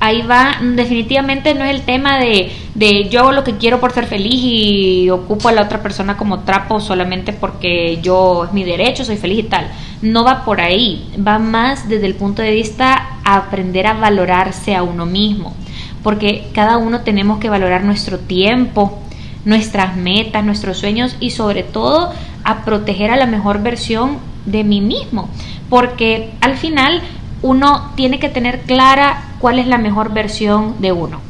ahí 0.00 0.22
va, 0.22 0.56
definitivamente 0.62 1.54
no 1.54 1.64
es 1.64 1.70
el 1.70 1.82
tema 1.82 2.18
de, 2.18 2.52
de, 2.74 3.08
yo 3.08 3.20
hago 3.20 3.32
lo 3.32 3.42
que 3.42 3.56
quiero 3.56 3.80
por 3.80 3.92
ser 3.92 4.06
feliz 4.06 4.34
y 4.34 5.08
ocupo 5.08 5.48
a 5.48 5.52
la 5.52 5.62
otra 5.62 5.82
persona 5.82 6.16
como 6.16 6.40
trapo 6.40 6.80
solamente 6.80 7.32
porque 7.32 8.00
yo 8.02 8.44
es 8.44 8.52
mi 8.52 8.64
derecho, 8.64 9.04
soy 9.04 9.16
feliz 9.16 9.38
y 9.40 9.42
tal. 9.44 9.68
No 10.02 10.24
va 10.24 10.44
por 10.44 10.60
ahí, 10.60 11.10
va 11.26 11.38
más 11.38 11.88
desde 11.88 12.06
el 12.06 12.14
punto 12.14 12.42
de 12.42 12.50
vista 12.50 13.18
aprender 13.24 13.86
a 13.86 13.94
valorarse 13.94 14.74
a 14.74 14.82
uno 14.82 15.06
mismo, 15.06 15.54
porque 16.02 16.48
cada 16.52 16.76
uno 16.76 17.00
tenemos 17.00 17.38
que 17.38 17.48
valorar 17.48 17.84
nuestro 17.84 18.18
tiempo, 18.18 18.98
nuestras 19.46 19.96
metas, 19.96 20.44
nuestros 20.44 20.78
sueños 20.78 21.16
y 21.20 21.30
sobre 21.30 21.62
todo 21.62 22.12
a 22.44 22.64
proteger 22.64 23.10
a 23.10 23.16
la 23.16 23.26
mejor 23.26 23.62
versión 23.62 24.18
de 24.46 24.64
mí 24.64 24.80
mismo, 24.80 25.28
porque 25.70 26.30
al 26.40 26.56
final 26.56 27.02
uno 27.42 27.92
tiene 27.94 28.18
que 28.18 28.28
tener 28.28 28.60
clara 28.60 29.24
cuál 29.38 29.58
es 29.58 29.66
la 29.66 29.78
mejor 29.78 30.12
versión 30.12 30.76
de 30.80 30.92
uno. 30.92 31.20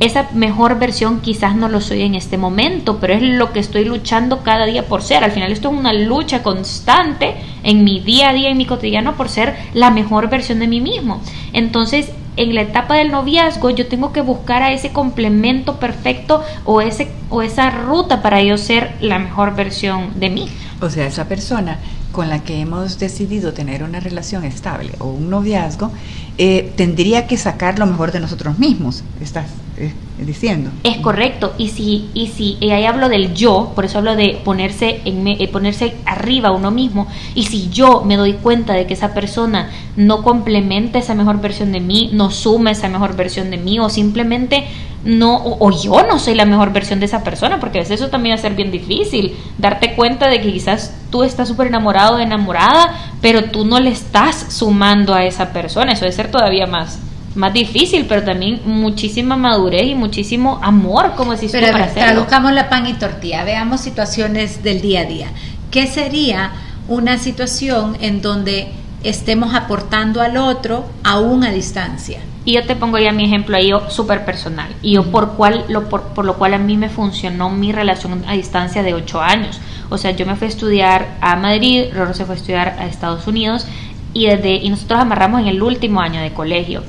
Esa 0.00 0.28
mejor 0.32 0.80
versión 0.80 1.20
quizás 1.20 1.54
no 1.54 1.68
lo 1.68 1.80
soy 1.80 2.02
en 2.02 2.16
este 2.16 2.36
momento, 2.36 2.98
pero 3.00 3.14
es 3.14 3.22
lo 3.22 3.52
que 3.52 3.60
estoy 3.60 3.84
luchando 3.84 4.42
cada 4.42 4.64
día 4.64 4.86
por 4.86 5.02
ser. 5.02 5.22
Al 5.22 5.30
final 5.30 5.52
esto 5.52 5.70
es 5.70 5.78
una 5.78 5.92
lucha 5.92 6.42
constante 6.42 7.36
en 7.62 7.84
mi 7.84 8.00
día 8.00 8.30
a 8.30 8.32
día, 8.32 8.48
en 8.48 8.56
mi 8.56 8.66
cotidiano, 8.66 9.14
por 9.14 9.28
ser 9.28 9.54
la 9.74 9.90
mejor 9.90 10.28
versión 10.28 10.58
de 10.58 10.66
mí 10.66 10.80
mismo. 10.80 11.20
Entonces, 11.52 12.10
en 12.36 12.54
la 12.54 12.62
etapa 12.62 12.94
del 12.94 13.10
noviazgo 13.10 13.70
yo 13.70 13.86
tengo 13.86 14.12
que 14.12 14.20
buscar 14.20 14.62
a 14.62 14.72
ese 14.72 14.92
complemento 14.92 15.76
perfecto 15.76 16.42
o, 16.64 16.80
ese, 16.80 17.08
o 17.30 17.42
esa 17.42 17.70
ruta 17.70 18.22
para 18.22 18.42
yo 18.42 18.56
ser 18.58 18.94
la 19.00 19.18
mejor 19.18 19.54
versión 19.54 20.18
de 20.18 20.30
mí. 20.30 20.48
O 20.80 20.90
sea, 20.90 21.06
esa 21.06 21.28
persona 21.28 21.78
con 22.12 22.28
la 22.28 22.44
que 22.44 22.60
hemos 22.60 22.98
decidido 22.98 23.52
tener 23.52 23.82
una 23.82 23.98
relación 23.98 24.44
estable 24.44 24.92
o 24.98 25.06
un 25.06 25.30
noviazgo, 25.30 25.90
eh, 26.38 26.72
tendría 26.76 27.26
que 27.26 27.36
sacar 27.36 27.78
lo 27.78 27.86
mejor 27.86 28.12
de 28.12 28.20
nosotros 28.20 28.58
mismos, 28.58 29.02
estás 29.20 29.46
eh, 29.78 29.92
diciendo. 30.18 30.70
Es 30.84 30.98
correcto, 30.98 31.54
y 31.58 31.68
si, 31.68 32.08
y 32.14 32.28
si 32.28 32.56
y 32.60 32.70
ahí 32.70 32.84
hablo 32.84 33.08
del 33.08 33.34
yo, 33.34 33.72
por 33.74 33.84
eso 33.84 33.98
hablo 33.98 34.14
de 34.14 34.40
ponerse, 34.44 35.00
en, 35.04 35.26
eh, 35.26 35.48
ponerse 35.50 35.94
arriba 36.04 36.52
uno 36.52 36.70
mismo, 36.70 37.06
y 37.34 37.44
si 37.44 37.70
yo 37.70 38.02
me 38.04 38.16
doy 38.16 38.34
cuenta 38.34 38.74
de 38.74 38.86
que 38.86 38.94
esa 38.94 39.14
persona 39.14 39.70
no 39.96 40.22
complementa 40.22 40.98
esa 40.98 41.14
mejor 41.14 41.40
versión 41.40 41.72
de 41.72 41.80
mí, 41.80 42.10
no 42.12 42.30
suma 42.30 42.70
esa 42.70 42.88
mejor 42.88 43.16
versión 43.16 43.50
de 43.50 43.56
mí, 43.56 43.78
o 43.80 43.88
simplemente 43.88 44.66
no, 45.04 45.36
o, 45.36 45.70
yo 45.82 46.06
no 46.06 46.18
soy 46.18 46.34
la 46.34 46.44
mejor 46.44 46.72
versión 46.72 47.00
de 47.00 47.06
esa 47.06 47.24
persona, 47.24 47.58
porque 47.58 47.78
a 47.78 47.82
veces 47.82 48.00
eso 48.00 48.10
también 48.10 48.34
va 48.36 48.38
a 48.38 48.42
ser 48.42 48.54
bien 48.54 48.70
difícil, 48.70 49.36
darte 49.58 49.94
cuenta 49.94 50.28
de 50.28 50.40
que 50.40 50.52
quizás 50.52 50.94
tú 51.10 51.24
estás 51.24 51.48
súper 51.48 51.66
enamorado 51.66 52.16
o 52.16 52.18
enamorada, 52.18 52.94
pero 53.20 53.44
tú 53.44 53.64
no 53.64 53.80
le 53.80 53.90
estás 53.90 54.46
sumando 54.50 55.14
a 55.14 55.24
esa 55.24 55.52
persona, 55.52 55.92
eso 55.92 56.02
debe 56.02 56.12
ser 56.12 56.30
todavía 56.30 56.66
más 56.66 57.00
más 57.34 57.54
difícil, 57.54 58.04
pero 58.06 58.24
también 58.24 58.60
muchísima 58.66 59.36
madurez 59.36 59.86
y 59.86 59.94
muchísimo 59.94 60.60
amor, 60.62 61.14
como 61.16 61.34
si 61.36 61.48
pero 61.48 61.72
para 61.72 61.84
hacerlo. 61.84 62.08
Traduzcamos 62.10 62.52
la 62.52 62.68
pan 62.68 62.86
y 62.86 62.92
tortilla, 62.92 63.42
veamos 63.44 63.80
situaciones 63.80 64.62
del 64.62 64.82
día 64.82 65.00
a 65.00 65.04
día. 65.04 65.28
¿Qué 65.70 65.86
sería 65.86 66.52
una 66.88 67.16
situación 67.16 67.96
en 68.00 68.20
donde 68.20 68.72
estemos 69.04 69.54
aportando 69.54 70.20
al 70.20 70.36
otro 70.36 70.84
aún 71.04 71.44
a 71.44 71.50
distancia? 71.50 72.20
Y 72.44 72.54
yo 72.54 72.66
te 72.66 72.74
pongo 72.74 72.98
ya 72.98 73.12
mi 73.12 73.24
ejemplo 73.24 73.56
ahí 73.56 73.70
súper 73.88 74.24
personal. 74.24 74.68
Y 74.82 74.92
yo 74.92 75.04
por, 75.10 75.34
cual, 75.34 75.64
lo, 75.68 75.88
por, 75.88 76.24
lo 76.24 76.34
cual 76.34 76.54
a 76.54 76.58
mí 76.58 76.76
me 76.76 76.88
funcionó 76.88 77.50
mi 77.50 77.70
relación 77.70 78.24
a 78.26 78.32
distancia 78.32 78.82
de 78.82 78.94
ocho 78.94 79.20
años. 79.20 79.60
O 79.90 79.98
sea, 79.98 80.10
yo 80.10 80.26
me 80.26 80.34
fui 80.34 80.46
a 80.46 80.50
estudiar 80.50 81.16
a 81.20 81.36
Madrid, 81.36 81.84
Roro 81.94 82.14
se 82.14 82.24
fue 82.24 82.34
a 82.34 82.38
estudiar 82.38 82.76
a 82.80 82.86
Estados 82.86 83.26
Unidos 83.26 83.66
y, 84.12 84.26
desde, 84.26 84.56
y 84.56 84.68
nosotros 84.70 85.00
amarramos 85.00 85.40
en 85.42 85.48
el 85.48 85.62
último 85.62 86.00
año 86.00 86.20
de 86.20 86.32
colegio. 86.32 86.82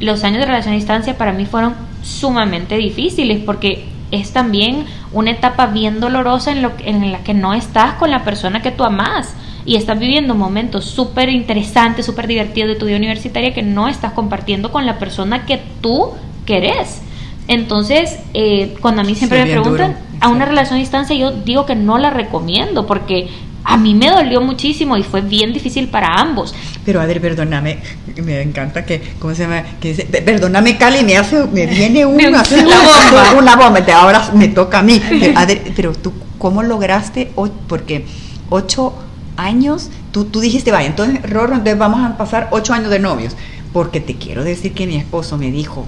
Los 0.00 0.22
años 0.24 0.40
de 0.40 0.46
relación 0.46 0.74
a 0.74 0.76
distancia 0.76 1.16
para 1.16 1.32
mí 1.32 1.46
fueron 1.46 1.74
sumamente 2.02 2.76
difíciles 2.76 3.42
porque 3.44 3.86
es 4.10 4.32
también 4.32 4.84
una 5.12 5.30
etapa 5.30 5.66
bien 5.66 6.00
dolorosa 6.00 6.52
en, 6.52 6.62
lo, 6.62 6.72
en 6.80 7.12
la 7.12 7.22
que 7.22 7.32
no 7.32 7.54
estás 7.54 7.94
con 7.94 8.10
la 8.10 8.24
persona 8.24 8.60
que 8.60 8.70
tú 8.70 8.84
amas 8.84 9.34
y 9.64 9.76
estás 9.76 9.98
viviendo 9.98 10.34
momentos 10.34 10.84
súper 10.84 11.28
interesantes, 11.28 12.06
súper 12.06 12.26
divertidos 12.26 12.68
de 12.68 12.76
tu 12.76 12.86
vida 12.86 12.96
universitaria 12.96 13.52
que 13.52 13.62
no 13.62 13.88
estás 13.88 14.12
compartiendo 14.12 14.72
con 14.72 14.86
la 14.86 14.98
persona 14.98 15.46
que 15.46 15.60
tú 15.80 16.12
querés. 16.46 17.02
Entonces, 17.48 18.18
eh, 18.34 18.74
cuando 18.80 19.02
a 19.02 19.04
mí 19.04 19.14
siempre 19.14 19.44
me 19.44 19.50
preguntan 19.50 19.96
a 20.20 20.28
una 20.28 20.44
relación 20.44 20.76
a 20.76 20.80
distancia, 20.80 21.16
yo 21.16 21.32
digo 21.32 21.66
que 21.66 21.74
no 21.74 21.98
la 21.98 22.10
recomiendo 22.10 22.86
porque 22.86 23.28
a 23.64 23.76
mí 23.76 23.94
me 23.94 24.08
dolió 24.08 24.40
muchísimo 24.40 24.96
y 24.96 25.02
fue 25.02 25.20
bien 25.20 25.52
difícil 25.52 25.88
para 25.88 26.14
ambos. 26.14 26.54
Pero 26.84 27.00
Adri, 27.00 27.20
perdóname, 27.20 27.78
me 28.24 28.40
encanta 28.40 28.84
que, 28.84 29.00
¿cómo 29.18 29.34
se 29.34 29.42
llama? 29.42 29.62
Que 29.80 29.88
dice, 29.88 30.04
perdóname 30.04 30.78
Cali, 30.78 31.04
me 31.04 31.16
hace, 31.16 31.44
me 31.44 31.66
viene 31.66 32.06
una, 32.06 32.28
una, 32.42 33.32
una 33.36 33.56
bomba, 33.56 33.80
ahora 33.94 34.30
me 34.34 34.48
toca 34.48 34.78
a 34.78 34.82
mí. 34.82 35.00
Pero, 35.08 35.38
Adri, 35.38 35.60
pero 35.76 35.92
tú, 35.92 36.12
¿cómo 36.38 36.62
lograste? 36.62 37.30
Porque 37.68 38.06
ocho 38.48 38.94
años, 39.40 39.90
tú, 40.12 40.24
tú 40.24 40.40
dijiste, 40.40 40.70
vaya, 40.70 40.88
entonces, 40.88 41.22
Rorro, 41.28 41.54
entonces 41.54 41.78
vamos 41.78 42.00
a 42.02 42.16
pasar 42.16 42.48
ocho 42.50 42.72
años 42.72 42.90
de 42.90 42.98
novios. 42.98 43.36
Porque 43.72 44.00
te 44.00 44.16
quiero 44.16 44.42
decir 44.42 44.72
que 44.72 44.86
mi 44.86 44.96
esposo 44.96 45.36
me 45.38 45.50
dijo, 45.50 45.86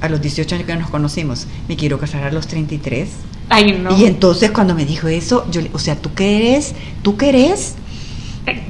a 0.00 0.08
los 0.08 0.20
18 0.20 0.54
años 0.54 0.66
que 0.66 0.76
nos 0.76 0.90
conocimos, 0.90 1.46
me 1.68 1.76
quiero 1.76 1.98
casar 1.98 2.24
a 2.24 2.30
los 2.30 2.46
33. 2.46 3.08
Ay, 3.48 3.78
no. 3.80 3.96
Y 3.96 4.04
entonces 4.04 4.50
cuando 4.50 4.74
me 4.74 4.84
dijo 4.84 5.08
eso, 5.08 5.46
yo, 5.50 5.60
o 5.72 5.78
sea, 5.78 5.96
¿tú 5.96 6.14
querés? 6.14 6.74
¿Tú 7.02 7.16
querés 7.16 7.74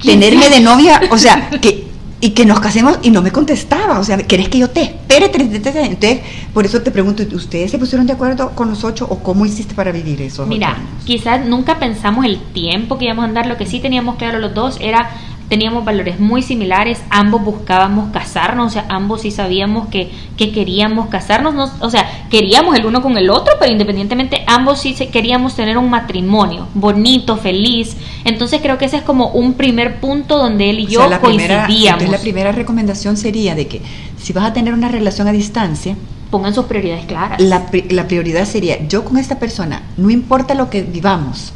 tenerme 0.03 0.51
de 0.51 0.61
novia? 0.61 1.01
O 1.11 1.19
sea, 1.19 1.51
que 1.61 1.84
y 2.21 2.31
que 2.31 2.47
nos 2.47 2.61
casemos 2.61 2.99
y 3.03 3.11
no 3.11 3.23
me 3.23 3.31
contestaba, 3.31 3.99
o 3.99 4.05
sea, 4.05 4.17
¿querés 4.19 4.49
que 4.49 4.59
yo 4.59 4.71
te 4.71 4.83
espere 4.83 5.29
33 5.29 5.77
años? 5.77 5.89
Entonces, 5.91 6.21
por 6.53 6.65
eso 6.65 6.81
te 6.81 6.91
pregunto, 6.91 7.23
¿ustedes 7.35 7.71
se 7.71 7.79
pusieron 7.79 8.07
de 8.07 8.15
acuerdo 8.15 8.51
con 8.53 8.71
los 8.71 8.85
ocho 8.85 9.07
o 9.09 9.19
cómo 9.19 9.45
hiciste 9.45 9.75
para 9.75 9.93
vivir 9.93 10.23
eso? 10.23 10.47
Mira, 10.47 10.79
quizás 11.05 11.45
nunca 11.45 11.79
pensamos 11.79 12.25
el 12.25 12.41
tiempo 12.53 12.99
que 12.99 13.07
íbamos 13.07 13.25
a 13.25 13.29
andar, 13.29 13.47
lo 13.47 13.57
que 13.57 13.67
sí 13.67 13.81
teníamos 13.81 14.17
claro 14.17 14.39
los 14.39 14.55
dos 14.55 14.79
era 14.81 15.11
teníamos 15.49 15.85
valores 15.85 16.21
muy 16.21 16.43
similares, 16.43 17.03
ambos 17.11 17.45
buscábamos 17.45 18.11
casarnos, 18.13 18.69
o 18.69 18.71
sea, 18.71 18.87
ambos 18.89 19.23
sí 19.23 19.31
sabíamos 19.31 19.89
que, 19.89 20.11
que 20.37 20.53
queríamos 20.53 21.09
casarnos, 21.09 21.73
o 21.81 21.91
sea, 21.91 22.27
queríamos 22.31 22.77
el 22.77 22.87
uno 22.87 23.03
con 23.03 23.19
el 23.19 23.31
otro, 23.31 23.55
pero 23.59 23.71
independientemente 23.71 24.43
ambos 24.47 24.81
sí 24.81 24.95
queríamos 24.95 25.55
tener 25.55 25.77
un 25.79 25.91
matrimonio 25.91 26.69
bonito, 26.75 27.37
feliz. 27.37 27.97
Entonces 28.25 28.61
creo 28.63 28.79
que 28.79 28.87
ese 28.87 28.97
es 28.99 29.03
como 29.03 29.29
un 29.29 29.55
primer 29.55 30.01
punto 30.01 30.39
donde 30.39 30.71
él 30.71 30.81
y 30.81 30.87
yo 30.87 31.09
la 31.09 31.21
coincidíamos. 31.21 31.67
Primera, 31.67 31.93
entonces 31.93 32.11
la 32.11 32.19
primera 32.19 32.53
recomendación 32.53 33.17
sería 33.17 33.55
de 33.55 33.67
que 33.67 33.83
si 34.17 34.33
vas 34.33 34.47
a 34.47 34.53
tener 34.53 34.73
una 34.73 34.89
relación 34.89 35.29
a 35.29 35.33
distancia, 35.33 35.97
pongan 36.31 36.55
sus 36.55 36.65
prioridades 36.65 37.05
claras. 37.05 37.41
La, 37.41 37.67
la 37.91 38.09
prioridad 38.09 38.47
sería, 38.47 38.87
yo 38.89 39.05
con 39.05 39.19
esta 39.19 39.39
persona, 39.39 39.83
no 39.97 40.11
importa 40.11 40.55
lo 40.55 40.71
que 40.71 40.83
vivamos, 40.83 41.53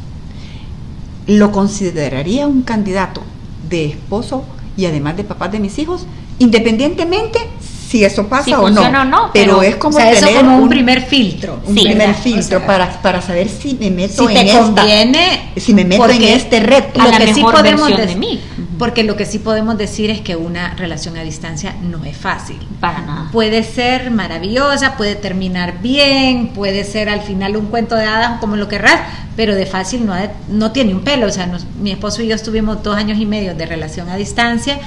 lo 1.25 1.51
consideraría 1.51 2.47
un 2.47 2.61
candidato 2.61 3.21
de 3.69 3.85
esposo 3.85 4.43
y 4.75 4.85
además 4.85 5.17
de 5.17 5.23
papás 5.23 5.51
de 5.51 5.59
mis 5.59 5.77
hijos, 5.79 6.05
independientemente 6.39 7.39
si 7.89 8.03
eso 8.03 8.27
pasa 8.27 8.61
o, 8.61 8.69
no. 8.69 9.03
no. 9.05 9.31
Pero, 9.33 9.63
es 9.63 9.75
como 9.77 9.97
tener 9.97 10.45
un, 10.45 10.69
primer 10.69 11.01
filtro. 11.01 11.59
Un 11.65 11.73
primer 11.73 12.13
filtro 12.13 12.63
para, 12.63 13.01
para 13.01 13.19
saber 13.19 13.49
si 13.49 13.73
me 13.73 13.89
meto 13.89 14.27
si 14.27 14.37
en 14.37 14.45
te 14.45 14.53
conviene, 14.53 15.51
si 15.57 15.73
me 15.73 15.85
meto 15.85 16.07
en 16.07 16.21
este 16.21 16.59
reto. 16.59 17.01
A 17.01 17.07
la 17.07 17.17
que 17.17 17.33
sí 17.33 17.41
podemos 17.41 17.87
de 17.87 18.15
mí. 18.15 18.39
Porque 18.77 19.03
lo 19.03 19.17
que 19.17 19.25
sí 19.25 19.39
podemos 19.39 19.77
decir 19.77 20.11
es 20.11 20.21
que 20.21 20.35
una 20.35 20.75
relación 20.75 21.17
a 21.17 21.23
distancia 21.23 21.75
no 21.81 22.05
es 22.05 22.15
fácil. 22.15 22.59
Para 22.79 23.01
nada. 23.01 23.29
Puede 23.31 23.63
ser 23.63 24.11
maravillosa, 24.11 24.95
puede 24.95 25.15
terminar 25.15 25.81
bien, 25.81 26.49
puede 26.49 26.83
ser 26.83 27.09
al 27.09 27.21
final 27.21 27.57
un 27.57 27.65
cuento 27.65 27.95
de 27.95 28.05
hadas, 28.05 28.39
como 28.39 28.55
lo 28.55 28.69
querrás, 28.69 29.01
pero 29.35 29.55
de 29.55 29.65
fácil 29.65 30.05
no, 30.05 30.13
no 30.47 30.71
tiene 30.71 30.93
un 30.93 31.01
pelo. 31.01 31.25
O 31.25 31.31
sea, 31.31 31.51
mi 31.81 31.91
esposo 31.91 32.21
y 32.21 32.27
yo 32.27 32.35
estuvimos 32.35 32.83
dos 32.83 32.95
años 32.95 33.17
y 33.19 33.25
medio 33.25 33.55
de 33.55 33.65
relación 33.65 34.09
a 34.09 34.15
distancia 34.15 34.79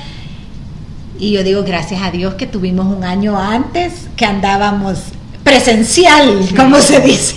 y 1.18 1.32
yo 1.32 1.42
digo, 1.44 1.62
gracias 1.64 2.02
a 2.02 2.10
Dios 2.10 2.34
que 2.34 2.46
tuvimos 2.46 2.86
un 2.94 3.04
año 3.04 3.38
antes 3.38 4.08
que 4.16 4.24
andábamos 4.24 4.98
presencial, 5.44 6.38
como 6.56 6.78
se 6.78 7.00
dice. 7.00 7.36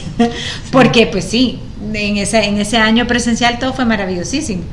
Porque 0.72 1.08
pues 1.08 1.26
sí, 1.26 1.60
en 1.94 2.18
ese, 2.18 2.46
en 2.46 2.58
ese 2.60 2.78
año 2.78 3.06
presencial 3.08 3.60
todo 3.60 3.74
fue 3.74 3.86
maravillosísimo. 3.86 4.64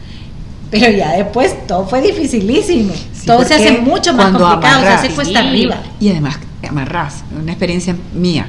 Pero 0.71 0.91
ya 0.91 1.13
después 1.13 1.67
todo 1.67 1.87
fue 1.87 2.01
dificilísimo. 2.01 2.95
Sí, 2.95 3.27
todo 3.27 3.45
se 3.45 3.55
hace 3.55 3.73
mucho 3.79 4.15
más 4.15 4.31
complicado, 4.33 4.83
se 4.83 4.89
hace 4.89 5.09
cuesta 5.11 5.41
Sí. 5.41 5.47
arriba. 5.47 5.77
Y 6.01 6.09
además, 6.09 6.39
amarrás, 6.67 7.25
una 7.39 7.53
experiencia 7.53 7.95
mía, 8.15 8.47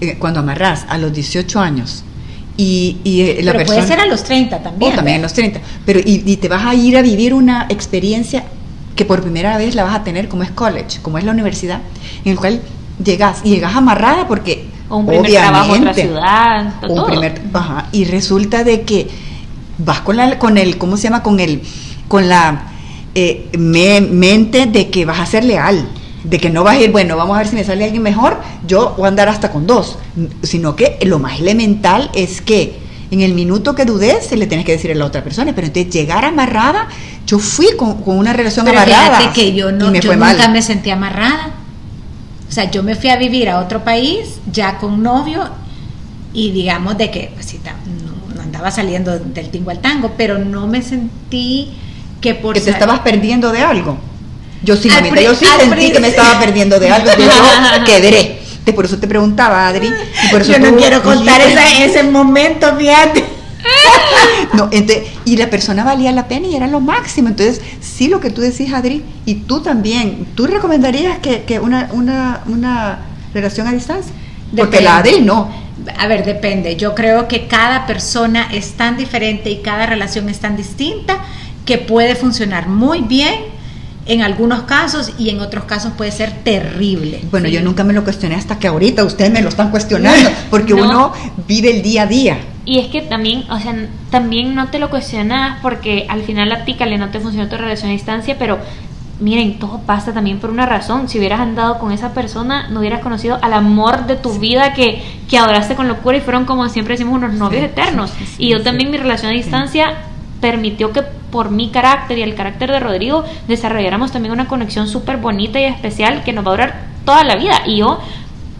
eh, 0.00 0.16
cuando 0.18 0.40
amarrás 0.40 0.84
a 0.88 0.98
los 0.98 1.12
18 1.14 1.60
años 1.60 2.04
y, 2.58 2.98
y, 3.04 3.22
eh, 3.22 3.36
la 3.42 3.52
Pero 3.52 3.58
persona... 3.64 3.76
puede 3.84 3.88
ser 3.88 4.00
a 4.00 4.06
los 4.06 4.22
30 4.24 4.62
también. 4.62 4.92
o 4.92 4.96
también 4.96 5.16
en 5.16 5.22
los 5.22 5.32
30, 5.32 5.60
pero 5.86 6.00
y, 6.00 6.22
y 6.26 6.36
te 6.36 6.48
vas 6.48 6.66
a 6.66 6.74
ir 6.74 6.96
a 6.98 7.02
vivir 7.02 7.32
una 7.32 7.66
experiencia 7.70 8.44
que 8.94 9.04
por 9.04 9.22
primera 9.22 9.56
vez 9.56 9.74
la 9.74 9.84
vas 9.84 9.94
a 9.94 10.04
tener 10.04 10.28
como 10.28 10.42
es 10.42 10.50
college, 10.50 11.00
como 11.02 11.18
es 11.18 11.24
la 11.24 11.32
universidad, 11.32 11.80
en 12.24 12.32
el 12.32 12.38
cual 12.38 12.60
llegas 13.02 13.40
y 13.44 13.50
llegas 13.50 13.74
amarrada 13.74 14.28
porque 14.28 14.66
O 14.88 14.96
un 14.98 15.06
primer 15.06 15.30
trabajo 15.32 15.74
en 15.76 15.88
otra 15.88 15.92
obviamente, 15.92 16.02
ciudad, 16.02 16.74
un 16.88 16.94
todo. 16.94 17.06
primer- 17.06 17.40
ajá, 17.54 17.86
y 17.92 18.04
resulta 18.04 18.64
de 18.64 18.82
que 18.82 19.08
vas 19.78 20.00
con 20.00 20.16
la 20.16 20.38
con 20.38 20.58
el 20.58 20.76
cómo 20.78 20.96
se 20.96 21.04
llama 21.04 21.22
con 21.22 21.40
el 21.40 21.62
con 22.08 22.28
la 22.28 22.64
eh, 23.14 23.48
me- 23.58 24.00
mente 24.02 24.66
de 24.66 24.90
que 24.90 25.04
vas 25.04 25.18
a 25.20 25.26
ser 25.26 25.44
leal 25.44 25.88
de 26.24 26.38
que 26.38 26.50
no 26.50 26.62
vas 26.62 26.76
a 26.76 26.80
ir 26.80 26.92
bueno 26.92 27.16
vamos 27.16 27.34
a 27.34 27.38
ver 27.38 27.48
si 27.48 27.56
me 27.56 27.64
sale 27.64 27.84
alguien 27.84 28.02
mejor 28.02 28.38
yo 28.66 28.94
voy 28.96 29.06
a 29.06 29.08
andar 29.08 29.28
hasta 29.28 29.50
con 29.50 29.66
dos 29.66 29.98
sino 30.42 30.76
que 30.76 30.98
lo 31.02 31.18
más 31.18 31.40
elemental 31.40 32.10
es 32.14 32.40
que 32.42 32.78
en 33.10 33.20
el 33.22 33.34
minuto 33.34 33.74
que 33.74 33.84
dudes 33.84 34.26
se 34.26 34.36
le 34.36 34.46
tienes 34.46 34.64
que 34.64 34.72
decir 34.72 34.90
a 34.92 34.94
la 34.94 35.04
otra 35.06 35.24
persona 35.24 35.52
pero 35.54 35.66
entonces 35.66 35.92
llegar 35.92 36.24
amarrada 36.24 36.86
yo 37.32 37.38
fui 37.38 37.68
con, 37.78 38.02
con 38.02 38.18
una 38.18 38.34
relación 38.34 38.66
Pero 38.66 38.78
amarrada 38.78 39.16
fíjate 39.16 39.32
que 39.40 39.54
yo, 39.54 39.72
no, 39.72 39.86
yo 39.94 40.12
nunca 40.12 40.16
mal 40.16 40.52
me 40.52 40.60
sentí 40.60 40.90
amarrada. 40.90 41.48
O 42.46 42.52
sea, 42.52 42.70
yo 42.70 42.82
me 42.82 42.94
fui 42.94 43.08
a 43.08 43.16
vivir 43.16 43.48
a 43.48 43.58
otro 43.58 43.82
país 43.84 44.34
ya 44.52 44.76
con 44.76 45.02
novio 45.02 45.48
y 46.34 46.50
digamos 46.50 46.98
de 46.98 47.10
que 47.10 47.30
pues, 47.34 47.54
no, 47.54 48.34
no 48.34 48.42
andaba 48.42 48.70
saliendo 48.70 49.18
del 49.18 49.48
tingo 49.48 49.70
al 49.70 49.78
tango, 49.78 50.12
pero 50.18 50.36
no 50.38 50.66
me 50.66 50.82
sentí 50.82 51.70
que 52.20 52.34
por 52.34 52.52
que 52.52 52.60
te 52.60 52.68
estabas 52.70 53.00
perdiendo 53.00 53.50
de 53.50 53.60
algo. 53.62 53.96
Yo 54.62 54.76
sí, 54.76 54.90
Al 54.90 55.04
yo 55.18 55.34
sí 55.34 55.46
sentí 55.58 55.90
que 55.90 56.00
me 56.00 56.08
estaba 56.08 56.38
perdiendo 56.44 56.78
de 56.78 56.90
algo, 56.90 57.08
yo 57.16 57.84
quebré. 57.86 58.42
De 58.66 58.72
por 58.74 58.84
eso 58.84 58.98
te 58.98 59.08
preguntaba, 59.08 59.66
Adri. 59.68 59.86
y 59.88 60.28
por 60.30 60.42
eso 60.42 60.52
yo 60.52 60.58
no 60.58 60.68
tú- 60.68 60.76
quiero 60.76 61.02
contar 61.02 61.40
esa- 61.40 61.82
ese 61.84 62.02
momento, 62.04 62.76
fíjate. 62.76 63.24
No, 64.54 64.68
ente- 64.70 65.06
y 65.24 65.36
la 65.36 65.48
persona 65.50 65.82
valía 65.84 66.12
la 66.12 66.28
pena 66.28 66.46
y 66.46 66.56
era 66.56 66.66
lo 66.66 66.80
máximo. 66.80 67.28
Entonces, 67.28 67.60
sí, 67.80 68.08
lo 68.08 68.20
que 68.20 68.30
tú 68.30 68.40
decís, 68.40 68.72
Adri, 68.72 69.02
y 69.24 69.34
tú 69.36 69.60
también, 69.62 70.26
¿tú 70.34 70.46
recomendarías 70.46 71.18
que, 71.20 71.42
que 71.44 71.58
una, 71.58 71.88
una, 71.92 72.42
una 72.46 72.98
relación 73.32 73.66
a 73.66 73.72
distancia? 73.72 74.12
Porque 74.50 74.78
Depende. 74.78 74.84
la 74.84 74.96
Adri 74.98 75.20
no. 75.22 75.48
A 75.98 76.06
ver, 76.06 76.24
depende. 76.24 76.76
Yo 76.76 76.94
creo 76.94 77.28
que 77.28 77.46
cada 77.46 77.86
persona 77.86 78.48
es 78.52 78.72
tan 78.72 78.96
diferente 78.96 79.50
y 79.50 79.62
cada 79.62 79.86
relación 79.86 80.28
es 80.28 80.38
tan 80.38 80.56
distinta 80.56 81.18
que 81.64 81.78
puede 81.78 82.14
funcionar 82.14 82.68
muy 82.68 83.00
bien 83.00 83.34
en 84.04 84.20
algunos 84.22 84.64
casos 84.64 85.12
y 85.18 85.30
en 85.30 85.40
otros 85.40 85.64
casos 85.64 85.92
puede 85.96 86.10
ser 86.12 86.32
terrible. 86.44 87.20
Bueno, 87.30 87.46
Sí. 87.46 87.52
yo 87.54 87.62
nunca 87.62 87.84
me 87.84 87.92
lo 87.94 88.04
cuestioné 88.04 88.34
hasta 88.34 88.58
que 88.58 88.66
ahorita 88.66 89.04
ustedes 89.04 89.30
me 89.32 89.40
lo 89.42 89.48
están 89.48 89.70
cuestionando, 89.70 90.28
porque 90.50 90.74
No. 90.74 90.84
uno 90.84 91.12
vive 91.48 91.70
el 91.76 91.82
día 91.82 92.02
a 92.02 92.06
día. 92.06 92.38
Y 92.64 92.78
es 92.78 92.86
que 92.88 93.02
también, 93.02 93.44
o 93.50 93.58
sea, 93.58 93.74
también 94.10 94.54
no 94.54 94.68
te 94.68 94.78
lo 94.78 94.88
cuestionas 94.88 95.58
porque 95.62 96.06
al 96.08 96.22
final 96.22 96.52
a 96.52 96.64
ti, 96.64 96.74
Cale, 96.74 96.96
no 96.98 97.08
te 97.08 97.18
funcionó 97.20 97.48
tu 97.48 97.56
relación 97.56 97.90
a 97.90 97.92
distancia, 97.92 98.36
pero 98.38 98.58
miren, 99.18 99.58
todo 99.58 99.80
pasa 99.86 100.12
también 100.12 100.38
por 100.38 100.50
una 100.50 100.66
razón. 100.66 101.08
Si 101.08 101.18
hubieras 101.18 101.40
andado 101.40 101.78
con 101.78 101.92
esa 101.92 102.12
persona, 102.14 102.68
no 102.70 102.80
hubieras 102.80 103.00
conocido 103.00 103.38
al 103.42 103.52
amor 103.52 104.06
de 104.06 104.16
tu 104.16 104.38
vida 104.38 104.74
que, 104.74 105.02
que 105.28 105.38
adoraste 105.38 105.74
con 105.74 105.88
locura 105.88 106.16
y 106.16 106.20
fueron, 106.20 106.44
como 106.44 106.68
siempre 106.68 106.94
decimos, 106.94 107.14
unos 107.16 107.34
novios 107.34 107.62
Sí, 107.62 107.66
eternos. 107.66 108.10
sí, 108.10 108.26
sí, 108.26 108.34
y 108.38 108.50
yo 108.50 108.62
también 108.62 108.90
mi 108.90 108.96
relación 108.96 109.32
a 109.32 109.34
distancia 109.34 109.94
permitió 110.40 110.92
que 110.92 111.02
por 111.02 111.50
mi 111.50 111.70
carácter 111.70 112.18
y 112.18 112.22
el 112.22 112.34
carácter 112.34 112.70
de 112.70 112.78
Rodrigo 112.80 113.24
desarrolláramos 113.48 114.12
también 114.12 114.32
una 114.32 114.46
conexión 114.48 114.86
súper 114.88 115.16
bonita 115.16 115.58
y 115.60 115.64
especial 115.64 116.24
que 116.24 116.32
nos 116.32 116.44
va 116.44 116.48
a 116.48 116.52
durar 116.52 116.80
toda 117.04 117.24
la 117.24 117.36
vida. 117.36 117.62
Y 117.66 117.78
yo 117.78 118.00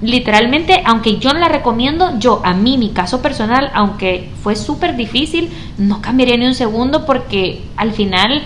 literalmente, 0.02 0.82
aunque 0.84 1.18
yo 1.18 1.32
no 1.32 1.38
la 1.38 1.48
recomiendo, 1.48 2.18
yo 2.18 2.42
a 2.44 2.52
mí, 2.52 2.76
mi 2.76 2.90
caso 2.90 3.22
personal, 3.22 3.70
aunque 3.72 4.28
fue 4.42 4.56
súper 4.56 4.96
difícil, 4.96 5.50
no 5.78 6.02
cambiaría 6.02 6.36
ni 6.36 6.46
un 6.46 6.54
segundo 6.54 7.06
porque 7.06 7.62
al 7.76 7.92
final 7.92 8.42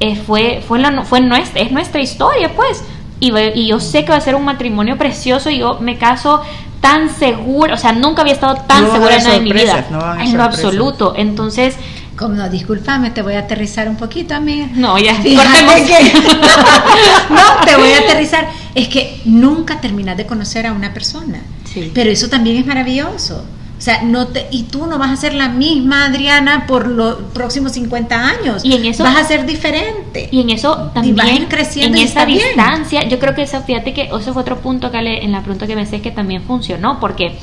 eh, 0.00 0.16
fue, 0.16 0.62
fue, 0.66 0.78
la, 0.78 1.04
fue 1.04 1.20
nuestra, 1.20 1.60
es 1.60 1.70
nuestra 1.70 2.00
historia, 2.00 2.52
pues. 2.56 2.84
Y, 3.20 3.66
yo 3.66 3.80
sé 3.80 4.04
que 4.04 4.10
va 4.10 4.16
a 4.16 4.20
ser 4.20 4.34
un 4.34 4.44
matrimonio 4.44 4.98
precioso 4.98 5.48
y 5.48 5.58
yo 5.58 5.78
me 5.80 5.96
caso 5.96 6.42
tan 6.80 7.08
segura, 7.08 7.74
o 7.74 7.78
sea, 7.78 7.92
nunca 7.92 8.20
había 8.20 8.34
estado 8.34 8.56
tan 8.66 8.84
No 8.84 8.92
segura 8.92 9.16
en 9.16 9.44
mi 9.44 9.52
vida, 9.52 9.86
no 9.90 10.20
en 10.20 10.36
lo 10.36 10.42
absoluto. 10.42 11.14
Entonces, 11.16 11.76
Como 12.16 12.34
no, 12.34 12.48
discúlpame, 12.48 13.10
te 13.10 13.22
voy 13.22 13.34
a 13.34 13.40
aterrizar 13.40 13.88
un 13.88 13.96
poquito, 13.96 14.34
amiga. 14.34 14.68
no, 14.74 14.98
ya, 14.98 15.14
Fíjate 15.16 15.84
que- 15.84 16.12
no, 17.30 17.64
te 17.66 17.76
voy 17.76 17.92
a 17.92 17.98
aterrizar. 17.98 18.48
Es 18.74 18.88
que 18.88 19.20
nunca 19.24 19.80
terminas 19.80 20.16
de 20.16 20.26
conocer 20.26 20.66
a 20.66 20.72
una 20.72 20.92
persona. 20.94 21.40
Sí. 21.64 21.90
Pero 21.94 22.10
eso 22.10 22.28
también 22.28 22.56
es 22.56 22.66
maravilloso. 22.66 23.44
O 23.76 23.80
sea, 23.84 24.02
no 24.02 24.28
te, 24.28 24.46
y 24.52 24.62
tú 24.64 24.86
no 24.86 24.98
vas 24.98 25.10
a 25.10 25.16
ser 25.16 25.34
la 25.34 25.48
misma 25.48 26.06
Adriana 26.06 26.64
por 26.66 26.86
los 26.86 27.16
próximos 27.34 27.72
50 27.72 28.28
años. 28.28 28.64
Y 28.64 28.74
en 28.74 28.84
eso- 28.86 29.02
vas 29.02 29.16
a 29.16 29.24
ser 29.24 29.44
diferente. 29.44 30.28
Y 30.30 30.40
en 30.40 30.50
eso 30.50 30.72
Y 30.72 30.94
vas 30.94 31.04
a 31.04 31.08
ir 31.08 31.16
también, 31.16 31.46
creciendo 31.46 31.98
en 31.98 32.04
esa 32.04 32.24
bien. 32.24 32.38
distancia, 32.38 33.02
yo 33.08 33.18
creo 33.18 33.34
que 33.34 33.42
eso, 33.42 33.60
fíjate 33.62 33.92
que 33.92 34.02
eso 34.02 34.32
fue 34.32 34.42
otro 34.42 34.60
punto 34.60 34.90
que 34.92 34.98
en 34.98 35.32
la 35.32 35.40
pregunta 35.40 35.66
que 35.66 35.74
me 35.76 35.84
sé 35.86 36.00
que 36.00 36.12
también 36.12 36.42
funcionó, 36.44 37.00
porque 37.00 37.36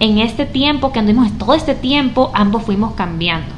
en 0.00 0.18
este 0.18 0.44
tiempo 0.44 0.92
que 0.92 0.98
anduvimos, 0.98 1.38
todo 1.38 1.54
este 1.54 1.74
tiempo, 1.74 2.30
ambos 2.34 2.64
fuimos 2.64 2.94
cambiando. 2.94 3.54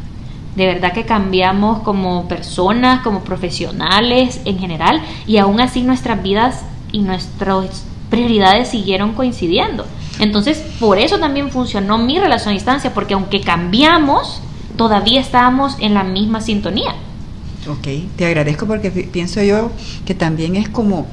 De 0.57 0.67
verdad 0.67 0.93
que 0.93 1.05
cambiamos 1.05 1.81
como 1.81 2.27
personas, 2.29 3.01
como 3.03 3.21
profesionales 3.23 4.41
en 4.45 4.59
general, 4.59 5.01
y 5.27 5.37
aún 5.39 5.61
así 5.61 5.83
nuestras 5.83 6.23
vidas 6.23 6.63
y 6.91 7.01
nuestras 7.01 7.85
prioridades 8.11 8.69
siguieron 8.69 9.13
coincidiendo. 9.13 9.87
Entonces, 10.19 10.59
por 10.81 10.99
eso 10.99 11.19
también 11.19 11.51
funcionó 11.51 11.97
mi 11.99 12.19
relación 12.19 12.51
a 12.51 12.55
distancia, 12.55 12.93
porque 12.93 13.15
aunque 13.15 13.41
cambiamos, 13.41 14.43
todavía 14.77 15.21
estábamos 15.21 15.77
en 15.79 15.95
la 15.95 16.03
misma 16.03 16.41
sintonía. 16.41 16.95
Ok, 17.69 17.87
te 18.17 18.27
agradezco 18.27 18.67
porque 18.67 18.91
pi- 18.91 19.05
pienso 19.05 19.43
yo 19.43 19.71
que 20.07 20.15
también 20.15 20.57
es 20.57 20.69
como 20.69 21.07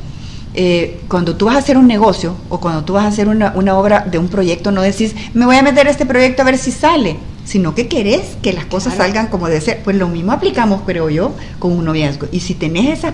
eh, 0.53 1.01
cuando 1.09 1.35
tú 1.35 1.45
vas 1.45 1.55
a 1.55 1.59
hacer 1.59 1.77
un 1.77 1.87
negocio 1.87 2.35
o 2.49 2.59
cuando 2.59 2.83
tú 2.85 2.93
vas 2.93 3.03
a 3.03 3.07
hacer 3.09 3.27
una, 3.27 3.51
una 3.55 3.77
obra 3.77 4.01
de 4.09 4.17
un 4.17 4.29
proyecto, 4.29 4.71
no 4.71 4.81
decís, 4.81 5.15
me 5.33 5.45
voy 5.45 5.57
a 5.57 5.63
meter 5.63 5.87
a 5.87 5.91
este 5.91 6.05
proyecto 6.05 6.41
a 6.43 6.45
ver 6.45 6.57
si 6.57 6.71
sale, 6.71 7.17
sino 7.45 7.73
que 7.75 7.87
querés 7.87 8.35
que 8.41 8.51
las 8.51 8.65
cosas 8.65 8.93
Claro. 8.95 9.07
salgan 9.13 9.27
como 9.27 9.47
debe 9.47 9.61
ser. 9.61 9.81
Pues 9.83 9.95
lo 9.95 10.07
mismo 10.09 10.33
aplicamos, 10.33 10.81
creo 10.85 11.09
yo, 11.09 11.31
con 11.59 11.71
un 11.71 11.85
noviazgo. 11.85 12.27
Y 12.31 12.41
si 12.41 12.53
tenés 12.55 12.99
esa- 12.99 13.13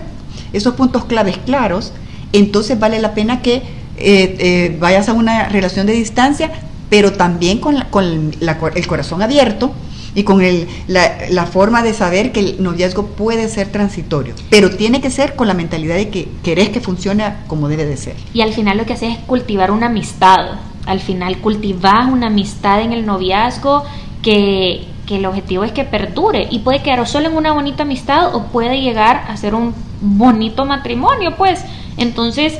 esos 0.52 0.74
puntos 0.74 1.04
claves 1.04 1.38
claros, 1.38 1.92
entonces 2.32 2.78
vale 2.80 2.98
la 3.00 3.14
pena 3.14 3.40
que 3.42 3.56
eh, 3.98 4.36
eh, 4.38 4.76
vayas 4.80 5.08
a 5.08 5.12
una 5.12 5.48
relación 5.50 5.86
de 5.86 5.92
distancia, 5.92 6.50
pero 6.88 7.12
también 7.12 7.58
con, 7.58 7.74
la- 7.76 7.90
con 7.90 8.32
la 8.40 8.58
el 8.74 8.86
corazón 8.86 9.22
abierto 9.22 9.70
y 10.14 10.24
con 10.24 10.40
el, 10.42 10.66
la, 10.88 11.10
la 11.30 11.46
forma 11.46 11.82
de 11.82 11.94
saber 11.94 12.32
que 12.32 12.40
el 12.40 12.62
noviazgo 12.62 13.06
puede 13.06 13.48
ser 13.48 13.68
transitorio, 13.68 14.34
pero 14.50 14.70
tiene 14.76 15.00
que 15.00 15.10
ser 15.10 15.36
con 15.36 15.46
la 15.46 15.54
mentalidad 15.54 15.94
de 15.96 16.08
que 16.08 16.28
querés 16.42 16.70
que 16.70 16.80
funcione 16.80 17.24
como 17.46 17.68
debe 17.68 17.84
de 17.86 17.96
ser. 17.96 18.16
Y 18.34 18.40
al 18.40 18.52
final 18.52 18.76
lo 18.78 18.86
que 18.86 18.94
haces 18.94 19.12
es 19.12 19.18
cultivar 19.24 19.70
una 19.70 19.86
amistad. 19.86 20.58
Al 20.84 21.00
final 21.00 21.38
cultivas 21.38 22.10
una 22.10 22.26
amistad 22.26 22.80
en 22.82 22.92
el 22.92 23.06
noviazgo 23.06 23.84
que, 24.22 24.86
que 25.06 25.16
el 25.16 25.26
objetivo 25.26 25.64
es 25.64 25.72
que 25.72 25.84
perdure 25.84 26.46
y 26.50 26.60
puede 26.60 26.80
quedar 26.82 27.00
o 27.00 27.06
solo 27.06 27.28
en 27.28 27.36
una 27.36 27.52
bonita 27.52 27.82
amistad 27.82 28.34
o 28.34 28.44
puede 28.44 28.80
llegar 28.80 29.24
a 29.28 29.36
ser 29.36 29.54
un 29.54 29.74
bonito 30.00 30.64
matrimonio, 30.64 31.34
pues. 31.36 31.64
Entonces, 31.96 32.58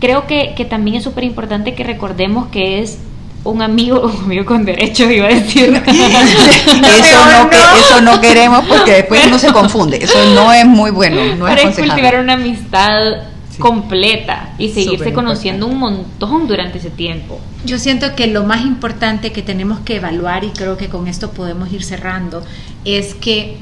creo 0.00 0.26
que, 0.26 0.54
que 0.56 0.64
también 0.64 0.96
es 0.96 1.04
súper 1.04 1.24
importante 1.24 1.74
que 1.74 1.84
recordemos 1.84 2.48
que 2.48 2.80
es 2.80 2.98
un 3.44 3.62
amigo, 3.62 4.00
un 4.18 4.24
amigo 4.24 4.44
con 4.44 4.64
derechos, 4.64 5.10
iba 5.10 5.26
a 5.26 5.30
decir. 5.30 5.70
eso, 5.86 7.16
no, 7.32 7.50
que- 7.50 7.56
eso 7.56 8.00
no 8.02 8.20
queremos 8.20 8.64
porque 8.66 8.92
después 8.92 9.24
uno 9.26 9.38
se 9.38 9.52
confunde. 9.52 9.98
Eso 10.02 10.18
no 10.34 10.52
es 10.52 10.66
muy 10.66 10.90
bueno, 10.90 11.16
no 11.36 11.46
Para 11.46 11.62
cultivar 11.72 12.18
una 12.20 12.34
amistad 12.34 13.22
Sí. 13.56 13.62
completa 13.62 14.54
y 14.58 14.68
seguirse 14.68 14.98
Súper 14.98 15.14
conociendo 15.14 15.66
un 15.66 15.78
montón 15.78 16.46
durante 16.46 16.76
ese 16.78 16.90
tiempo. 16.90 17.40
Yo 17.64 17.78
siento 17.78 18.14
que 18.14 18.26
lo 18.26 18.44
más 18.44 18.66
importante 18.66 19.32
que 19.32 19.42
tenemos 19.42 19.80
que 19.80 19.96
evaluar, 19.96 20.44
y 20.44 20.50
creo 20.50 20.76
que 20.76 20.88
con 20.88 21.08
esto 21.08 21.30
podemos 21.30 21.72
ir 21.72 21.82
cerrando, 21.82 22.44
es 22.84 23.14
que 23.14 23.56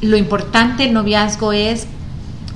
lo 0.00 0.16
importante 0.16 0.84
del 0.84 0.94
noviazgo 0.94 1.52
es 1.52 1.86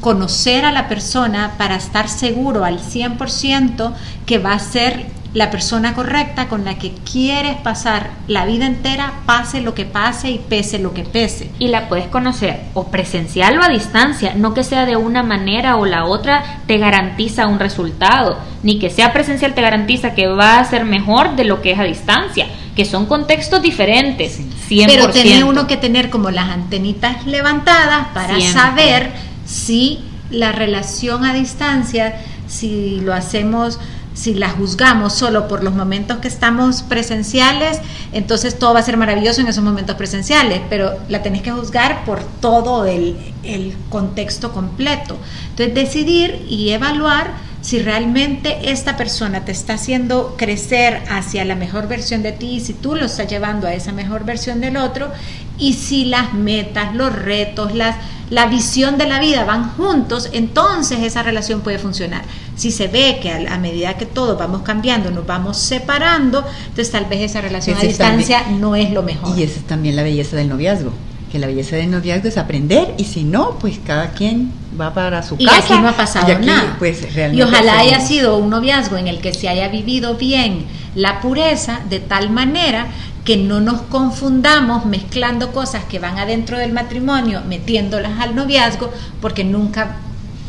conocer 0.00 0.64
a 0.64 0.72
la 0.72 0.88
persona 0.88 1.57
para 1.59 1.76
estar 1.76 2.09
seguro 2.09 2.64
al 2.64 2.79
100% 2.81 3.92
que 4.24 4.38
va 4.38 4.55
a 4.55 4.59
ser 4.59 5.07
la 5.32 5.50
persona 5.50 5.94
correcta 5.94 6.48
con 6.48 6.64
la 6.64 6.76
que 6.78 6.92
quieres 7.10 7.56
pasar 7.56 8.10
la 8.26 8.46
vida 8.46 8.66
entera, 8.66 9.12
pase 9.26 9.60
lo 9.60 9.74
que 9.74 9.84
pase 9.84 10.30
y 10.30 10.38
pese 10.38 10.78
lo 10.78 10.92
que 10.92 11.04
pese. 11.04 11.50
y 11.58 11.68
la 11.68 11.88
puedes 11.88 12.06
conocer 12.06 12.62
o 12.74 12.88
presencial 12.88 13.58
o 13.58 13.62
a 13.62 13.68
distancia, 13.68 14.34
no 14.34 14.54
que 14.54 14.64
sea 14.64 14.86
de 14.86 14.96
una 14.96 15.22
manera 15.22 15.76
o 15.76 15.86
la 15.86 16.04
otra 16.04 16.62
te 16.66 16.78
garantiza 16.78 17.46
un 17.46 17.60
resultado, 17.60 18.38
ni 18.62 18.78
que 18.78 18.90
sea 18.90 19.12
presencial 19.12 19.54
te 19.54 19.62
garantiza 19.62 20.14
que 20.14 20.26
va 20.26 20.58
a 20.58 20.64
ser 20.64 20.84
mejor 20.84 21.36
de 21.36 21.44
lo 21.44 21.62
que 21.62 21.72
es 21.72 21.78
a 21.78 21.84
distancia. 21.84 22.46
que 22.74 22.84
son 22.86 23.04
contextos 23.04 23.60
diferentes, 23.60 24.40
100%. 24.40 24.86
Pero 24.86 25.10
tiene 25.10 25.44
uno 25.44 25.66
que 25.66 25.76
tener 25.76 26.08
como 26.08 26.30
las 26.30 26.48
antenitas 26.48 27.26
levantadas 27.26 28.06
para 28.14 28.40
saber 28.40 29.10
si 29.44 29.98
la 30.30 30.52
relación 30.52 31.24
a 31.24 31.34
distancia, 31.34 32.14
si 32.46 33.00
lo 33.00 33.12
hacemos 33.12 33.78
si 34.20 34.35
la 34.35 34.50
juzgamos 34.50 35.14
solo 35.14 35.48
por 35.48 35.64
los 35.64 35.72
momentos 35.72 36.18
que 36.18 36.28
estamos 36.28 36.83
presenciales, 36.83 37.80
entonces 38.12 38.59
todo 38.59 38.74
va 38.74 38.80
a 38.80 38.83
ser 38.83 38.98
maravilloso 38.98 39.40
en 39.40 39.48
esos 39.48 39.64
momentos 39.64 39.96
presenciales, 39.96 40.61
pero 40.68 40.92
la 41.09 41.22
tenés 41.22 41.40
que 41.40 41.50
juzgar 41.50 42.04
por 42.04 42.22
todo 42.22 42.85
el, 42.85 43.16
el 43.44 43.74
contexto 43.88 44.52
completo. 44.52 45.16
Entonces 45.50 45.74
decidir 45.74 46.44
y 46.50 46.70
evaluar 46.70 47.33
si 47.62 47.78
realmente 47.78 48.70
esta 48.70 48.96
persona 48.98 49.44
te 49.44 49.52
está 49.52 49.74
haciendo 49.74 50.35
crecer 50.37 51.02
hacia 51.11 51.44
la 51.46 51.54
mejor 51.54 51.88
versión 51.88 52.22
de 52.22 52.33
ti, 52.33 52.61
si 52.61 52.74
tú 52.74 52.96
lo 52.96 53.06
estás 53.06 53.28
llevando 53.28 53.66
a 53.66 53.72
esa 53.72 53.92
mejor 53.92 54.24
versión 54.24 54.61
del 54.61 54.76
otro, 54.76 55.11
y 55.60 55.74
si 55.74 56.04
las 56.06 56.32
metas, 56.32 56.94
los 56.94 57.14
retos, 57.14 57.74
las, 57.74 57.96
la 58.30 58.46
visión 58.46 58.98
de 58.98 59.06
la 59.06 59.20
vida 59.20 59.44
van 59.44 59.70
juntos, 59.70 60.30
entonces 60.32 61.00
esa 61.00 61.22
relación 61.22 61.60
puede 61.60 61.78
funcionar. 61.78 62.22
Si 62.56 62.70
se 62.70 62.88
ve 62.88 63.18
que 63.22 63.30
a, 63.30 63.58
medida 63.58 63.96
que 63.96 64.06
todos 64.06 64.38
vamos 64.38 64.62
cambiando, 64.62 65.10
nos 65.10 65.26
vamos 65.26 65.56
separando, 65.58 66.44
entonces 66.68 66.90
tal 66.90 67.04
vez 67.06 67.30
esa 67.30 67.40
relación 67.40 67.76
a 67.78 67.80
distancia 67.80 68.44
no 68.58 68.76
es 68.76 68.90
lo 68.90 69.02
mejor. 69.02 69.38
Y 69.38 69.42
esa 69.42 69.60
es 69.60 69.66
también 69.66 69.96
la 69.96 70.02
belleza 70.02 70.36
del 70.36 70.48
noviazgo 70.48 70.92
que 71.30 71.38
la 71.38 71.46
belleza 71.46 71.76
del 71.76 71.90
noviazgo 71.90 72.28
es 72.28 72.36
aprender 72.36 72.94
y 72.98 73.04
si 73.04 73.22
no, 73.22 73.56
pues 73.60 73.78
cada 73.86 74.10
quien 74.10 74.52
va 74.78 74.92
para 74.92 75.22
su 75.22 75.36
casa. 75.36 75.52
Y 75.52 75.62
aquí 75.62 75.80
no 75.80 75.88
ha 75.88 75.96
pasado 75.96 76.38
nada. 76.40 76.76
Pues, 76.78 77.06
y 77.32 77.40
ojalá 77.40 77.78
haya 77.78 78.00
sido 78.00 78.36
un 78.36 78.50
noviazgo 78.50 78.96
en 78.96 79.06
el 79.06 79.20
que 79.20 79.32
se 79.32 79.48
haya 79.48 79.68
vivido 79.68 80.16
bien 80.16 80.64
la 80.94 81.20
pureza 81.20 81.80
de 81.88 82.00
tal 82.00 82.30
manera 82.30 82.88
que 83.24 83.37
no 83.37 83.61
nos 83.61 83.83
confundamos 83.83 84.87
mezclando 84.87 85.52
cosas 85.52 85.85
que 85.85 85.98
van 85.98 86.18
adentro 86.18 86.59
del 86.59 86.72
matrimonio, 86.72 87.42
metiéndolas 87.46 88.18
al 88.20 88.35
noviazgo, 88.35 88.90
porque 89.20 89.44
nunca 89.44 89.96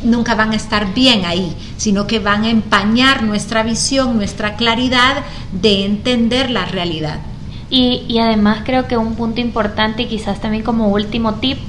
nunca 0.03 0.33
van 0.33 0.51
a 0.51 0.55
estar 0.55 0.93
bien 0.95 1.25
ahí, 1.25 1.55
sino 1.77 2.07
que 2.07 2.19
van 2.19 2.43
a 2.43 2.49
empañar 2.49 3.21
nuestra 3.21 3.61
visión, 3.61 4.15
nuestra 4.15 4.55
claridad 4.55 5.23
de 5.51 5.85
entender 5.85 6.49
la 6.49 6.65
realidad. 6.65 7.19
Y, 7.69 8.03
y 8.07 8.19
además 8.19 8.61
creo 8.65 8.87
que 8.87 8.97
un 8.97 9.15
punto 9.15 9.41
importante 9.41 10.01
y 10.03 10.07
quizás 10.07 10.41
también 10.41 10.63
como 10.63 10.89
último 10.89 11.35
tip, 11.35 11.59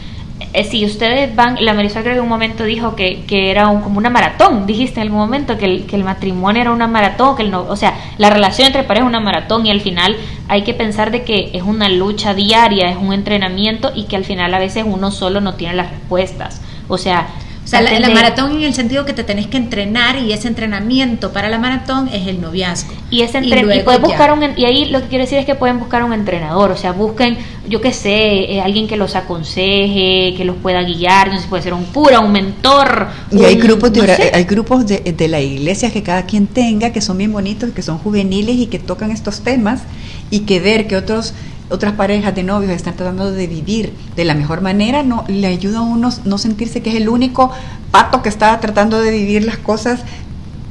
eh, 0.52 0.64
si 0.64 0.84
ustedes 0.84 1.34
van, 1.34 1.56
la 1.60 1.74
Marisol 1.74 2.02
creo 2.02 2.14
que 2.14 2.18
en 2.18 2.24
un 2.24 2.28
momento 2.28 2.64
dijo 2.64 2.94
que, 2.96 3.24
que 3.26 3.50
era 3.50 3.64
como 3.64 3.98
una 3.98 4.10
maratón, 4.10 4.66
dijiste 4.66 5.00
en 5.00 5.06
algún 5.06 5.18
momento 5.18 5.58
que 5.58 5.64
el, 5.64 5.86
que 5.86 5.96
el 5.96 6.04
matrimonio 6.04 6.62
era 6.62 6.72
una 6.72 6.86
maratón, 6.86 7.36
que 7.36 7.42
el 7.42 7.50
no, 7.50 7.62
o 7.62 7.76
sea, 7.76 7.94
la 8.18 8.30
relación 8.30 8.66
entre 8.66 8.82
parejas 8.82 9.06
es 9.06 9.08
una 9.08 9.20
maratón 9.20 9.66
y 9.66 9.70
al 9.70 9.80
final 9.80 10.16
hay 10.48 10.62
que 10.62 10.74
pensar 10.74 11.10
de 11.10 11.22
que 11.22 11.50
es 11.52 11.62
una 11.62 11.88
lucha 11.88 12.34
diaria, 12.34 12.90
es 12.90 12.96
un 12.96 13.12
entrenamiento 13.12 13.92
y 13.94 14.04
que 14.04 14.16
al 14.16 14.24
final 14.24 14.52
a 14.54 14.58
veces 14.58 14.84
uno 14.86 15.10
solo 15.10 15.40
no 15.40 15.54
tiene 15.54 15.74
las 15.74 15.90
respuestas. 15.90 16.60
O 16.88 16.98
sea, 16.98 17.26
o 17.64 17.68
sea, 17.68 17.80
la, 17.80 18.10
maratón 18.10 18.56
en 18.56 18.62
el 18.64 18.74
sentido 18.74 19.04
que 19.04 19.12
te 19.12 19.22
tenés 19.22 19.46
que 19.46 19.56
entrenar 19.56 20.16
y 20.16 20.32
ese 20.32 20.48
entrenamiento 20.48 21.32
para 21.32 21.48
la 21.48 21.58
maratón 21.58 22.08
es 22.12 22.26
el 22.26 22.40
noviazgo. 22.40 22.92
Y 23.08 23.22
ese 23.22 23.38
y, 23.40 23.52
buscar 24.00 24.32
un 24.32 24.42
y 24.56 24.64
ahí 24.64 24.86
lo 24.86 25.00
que 25.00 25.06
quiero 25.06 25.24
decir 25.24 25.38
es 25.38 25.46
que 25.46 25.54
pueden 25.54 25.78
buscar 25.78 26.02
un 26.02 26.12
entrenador, 26.12 26.72
o 26.72 26.76
sea, 26.76 26.90
busquen, 26.90 27.38
yo 27.68 27.80
qué 27.80 27.92
sé, 27.92 28.54
eh, 28.54 28.60
alguien 28.60 28.88
que 28.88 28.96
los 28.96 29.14
aconseje, 29.14 30.34
que 30.36 30.44
los 30.44 30.56
pueda 30.56 30.82
guiar, 30.82 31.32
no 31.32 31.40
sé, 31.40 31.46
puede 31.46 31.62
ser 31.62 31.74
un 31.74 31.84
cura, 31.84 32.18
un 32.18 32.32
mentor. 32.32 33.06
Y 33.30 33.44
hay 33.44 33.54
grupos 33.54 33.92
de 33.92 34.30
hay 34.34 34.44
grupos 34.44 34.86
de, 34.86 34.98
de 35.00 35.28
la 35.28 35.40
iglesia 35.40 35.90
que 35.92 36.02
cada 36.02 36.26
quien 36.26 36.48
tenga 36.48 36.90
que 36.90 37.00
son 37.00 37.16
bien 37.16 37.32
bonitos, 37.32 37.70
que 37.70 37.82
son 37.82 37.98
juveniles 37.98 38.56
y 38.56 38.66
que 38.66 38.80
tocan 38.80 39.12
estos 39.12 39.40
temas 39.40 39.82
y 40.30 40.40
que 40.40 40.58
ver 40.58 40.88
que 40.88 40.96
otros 40.96 41.34
otras 41.72 41.94
parejas 41.94 42.34
de 42.34 42.42
novios 42.42 42.70
están 42.72 42.94
tratando 42.94 43.32
de 43.32 43.46
vivir 43.46 43.92
de 44.14 44.24
la 44.24 44.34
mejor 44.34 44.60
manera, 44.60 45.02
no 45.02 45.24
le 45.28 45.46
ayuda 45.46 45.78
a 45.78 45.82
uno 45.82 46.10
no 46.24 46.38
sentirse 46.38 46.82
que 46.82 46.90
es 46.90 46.96
el 46.96 47.08
único 47.08 47.50
pato 47.90 48.22
que 48.22 48.28
está 48.28 48.58
tratando 48.60 49.00
de 49.00 49.10
vivir 49.10 49.44
las 49.44 49.58
cosas 49.58 50.00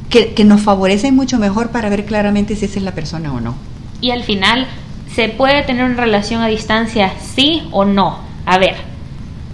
que, 0.09 0.33
que 0.33 0.43
nos 0.43 0.61
favorecen 0.61 1.15
mucho 1.15 1.39
mejor 1.39 1.69
para 1.69 1.89
ver 1.89 2.05
claramente 2.05 2.55
si 2.55 2.65
esa 2.65 2.79
es 2.79 2.83
la 2.83 2.93
persona 2.93 3.33
o 3.33 3.39
no. 3.39 3.55
Y 4.01 4.11
al 4.11 4.23
final, 4.23 4.67
¿se 5.15 5.29
puede 5.29 5.63
tener 5.63 5.85
una 5.85 5.95
relación 5.95 6.41
a 6.41 6.47
distancia, 6.47 7.13
sí 7.35 7.63
o 7.71 7.85
no? 7.85 8.19
A 8.45 8.57
ver. 8.57 8.75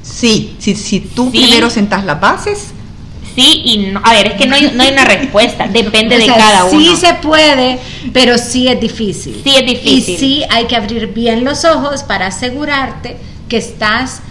Sí, 0.02 0.56
si, 0.60 0.76
si 0.76 1.00
tú 1.00 1.30
primero 1.32 1.70
sentas 1.70 2.06
las 2.06 2.20
bases, 2.20 2.72
sí 3.38 3.62
y 3.66 3.78
no. 3.92 4.02
A 4.04 4.14
ver, 4.14 4.28
es 4.28 4.34
que 4.34 4.48
no 4.48 4.56
hay, 4.56 4.72
no 4.74 4.82
hay 4.82 4.92
una 4.92 5.06
respuesta, 5.06 5.68
depende 5.72 6.18
de 6.18 6.26
cada 6.26 6.66
uno. 6.66 6.80
Sí 6.80 6.96
se 6.96 7.14
puede, 7.16 7.80
pero 8.12 8.38
sí 8.38 8.68
es 8.68 8.82
difícil. 8.82 9.40
Sí 9.44 9.56
es 9.56 9.66
difícil. 9.66 10.16
Y 10.16 10.18
sí 10.18 10.44
hay 10.50 10.66
que 10.66 10.76
abrir 10.76 11.14
bien 11.14 11.46
los 11.46 11.64
ojos 11.64 12.04
para 12.04 12.28
asegurarte 12.28 13.18
que 13.48 13.58
estás 13.58 14.22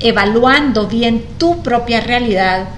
evaluando 0.00 0.86
bien 0.86 1.24
tu 1.38 1.62
propia 1.62 2.00
realidad 2.00 2.68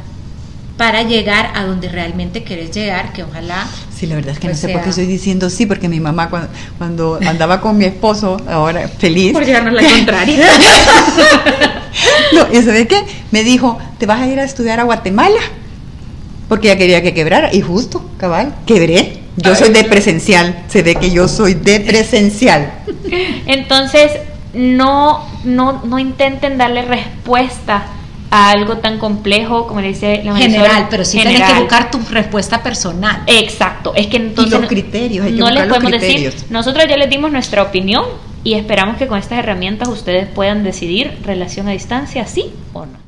para 0.76 1.02
llegar 1.02 1.52
a 1.54 1.64
donde 1.64 1.88
realmente 1.88 2.42
quieres 2.42 2.70
llegar, 2.74 3.12
que 3.12 3.22
ojalá... 3.22 3.66
Sí, 3.94 4.06
la 4.06 4.14
verdad 4.14 4.32
es 4.32 4.38
que 4.38 4.46
no 4.46 4.52
pues 4.52 4.60
sé 4.60 4.68
por 4.70 4.82
qué 4.82 4.88
estoy 4.88 5.04
diciendo 5.04 5.50
sí, 5.50 5.66
porque 5.66 5.90
mi 5.90 6.00
mamá 6.00 6.30
cuando, 6.30 6.48
cuando 6.78 7.20
andaba 7.26 7.60
con 7.60 7.76
mi 7.76 7.84
esposo, 7.84 8.38
ahora 8.48 8.88
feliz... 8.88 9.34
Por 9.34 9.44
llevarnos 9.44 9.74
la 9.74 9.82
contraria. 9.82 10.46
no, 12.34 12.46
¿y 12.52 12.62
sabe 12.62 12.86
qué? 12.86 13.02
Me 13.30 13.44
dijo, 13.44 13.78
¿te 13.98 14.06
vas 14.06 14.20
a 14.20 14.26
ir 14.26 14.38
a 14.38 14.44
estudiar 14.44 14.80
a 14.80 14.84
Guatemala? 14.84 15.40
porque 16.50 16.66
ella 16.66 16.78
quería 16.78 17.00
que 17.00 17.14
quebrara 17.14 17.54
y 17.54 17.60
justo, 17.60 18.04
cabal, 18.18 18.52
quebré. 18.66 19.20
Yo 19.36 19.54
soy 19.54 19.70
de 19.70 19.84
presencial, 19.84 20.64
se 20.66 20.82
ve 20.82 20.96
que 20.96 21.12
yo 21.12 21.28
soy 21.28 21.54
de 21.54 21.78
presencial. 21.78 22.72
Entonces, 23.46 24.10
no, 24.52 25.24
no, 25.44 25.80
no 25.84 26.00
intenten 26.00 26.58
darle 26.58 26.82
respuesta 26.82 27.84
a 28.32 28.50
algo 28.50 28.78
tan 28.78 28.98
complejo 28.98 29.68
como 29.68 29.80
le 29.80 29.88
dice 29.88 30.22
la 30.24 30.34
general, 30.34 30.88
pero 30.90 31.04
sí 31.04 31.20
tienes 31.20 31.40
que 31.40 31.60
buscar 31.60 31.88
tu 31.92 32.00
respuesta 32.10 32.64
personal. 32.64 33.22
Exacto, 33.28 33.92
es 33.94 34.08
que 34.08 34.16
entonces 34.16 34.58
los 34.58 34.68
criterios, 34.68 35.30
no 35.30 35.50
les 35.50 35.68
podemos 35.68 35.92
decir, 35.92 36.34
nosotros 36.50 36.84
ya 36.88 36.96
les 36.96 37.08
dimos 37.08 37.30
nuestra 37.30 37.62
opinión 37.62 38.06
y 38.42 38.54
esperamos 38.54 38.96
que 38.96 39.06
con 39.06 39.18
estas 39.18 39.38
herramientas 39.38 39.88
ustedes 39.88 40.28
puedan 40.28 40.64
decidir 40.64 41.18
relación 41.22 41.68
a 41.68 41.72
distancia, 41.72 42.26
sí 42.26 42.52
o 42.72 42.86
no. 42.86 42.98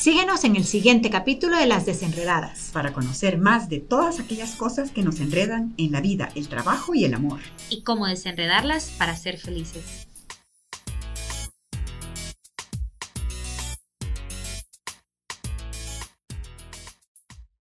Síguenos 0.00 0.44
en 0.44 0.56
el 0.56 0.64
siguiente 0.64 1.10
capítulo 1.10 1.58
de 1.58 1.66
Las 1.66 1.84
Desenredadas. 1.84 2.70
Para 2.72 2.94
conocer 2.94 3.36
más 3.36 3.68
de 3.68 3.80
todas 3.80 4.18
aquellas 4.18 4.56
cosas 4.56 4.90
que 4.90 5.02
nos 5.02 5.20
enredan 5.20 5.74
en 5.76 5.92
la 5.92 6.00
vida, 6.00 6.30
el 6.34 6.48
trabajo 6.48 6.94
y 6.94 7.04
el 7.04 7.12
amor. 7.12 7.40
Y 7.68 7.82
cómo 7.82 8.06
desenredarlas 8.06 8.88
para 8.96 9.14
ser 9.14 9.36
felices. 9.36 10.08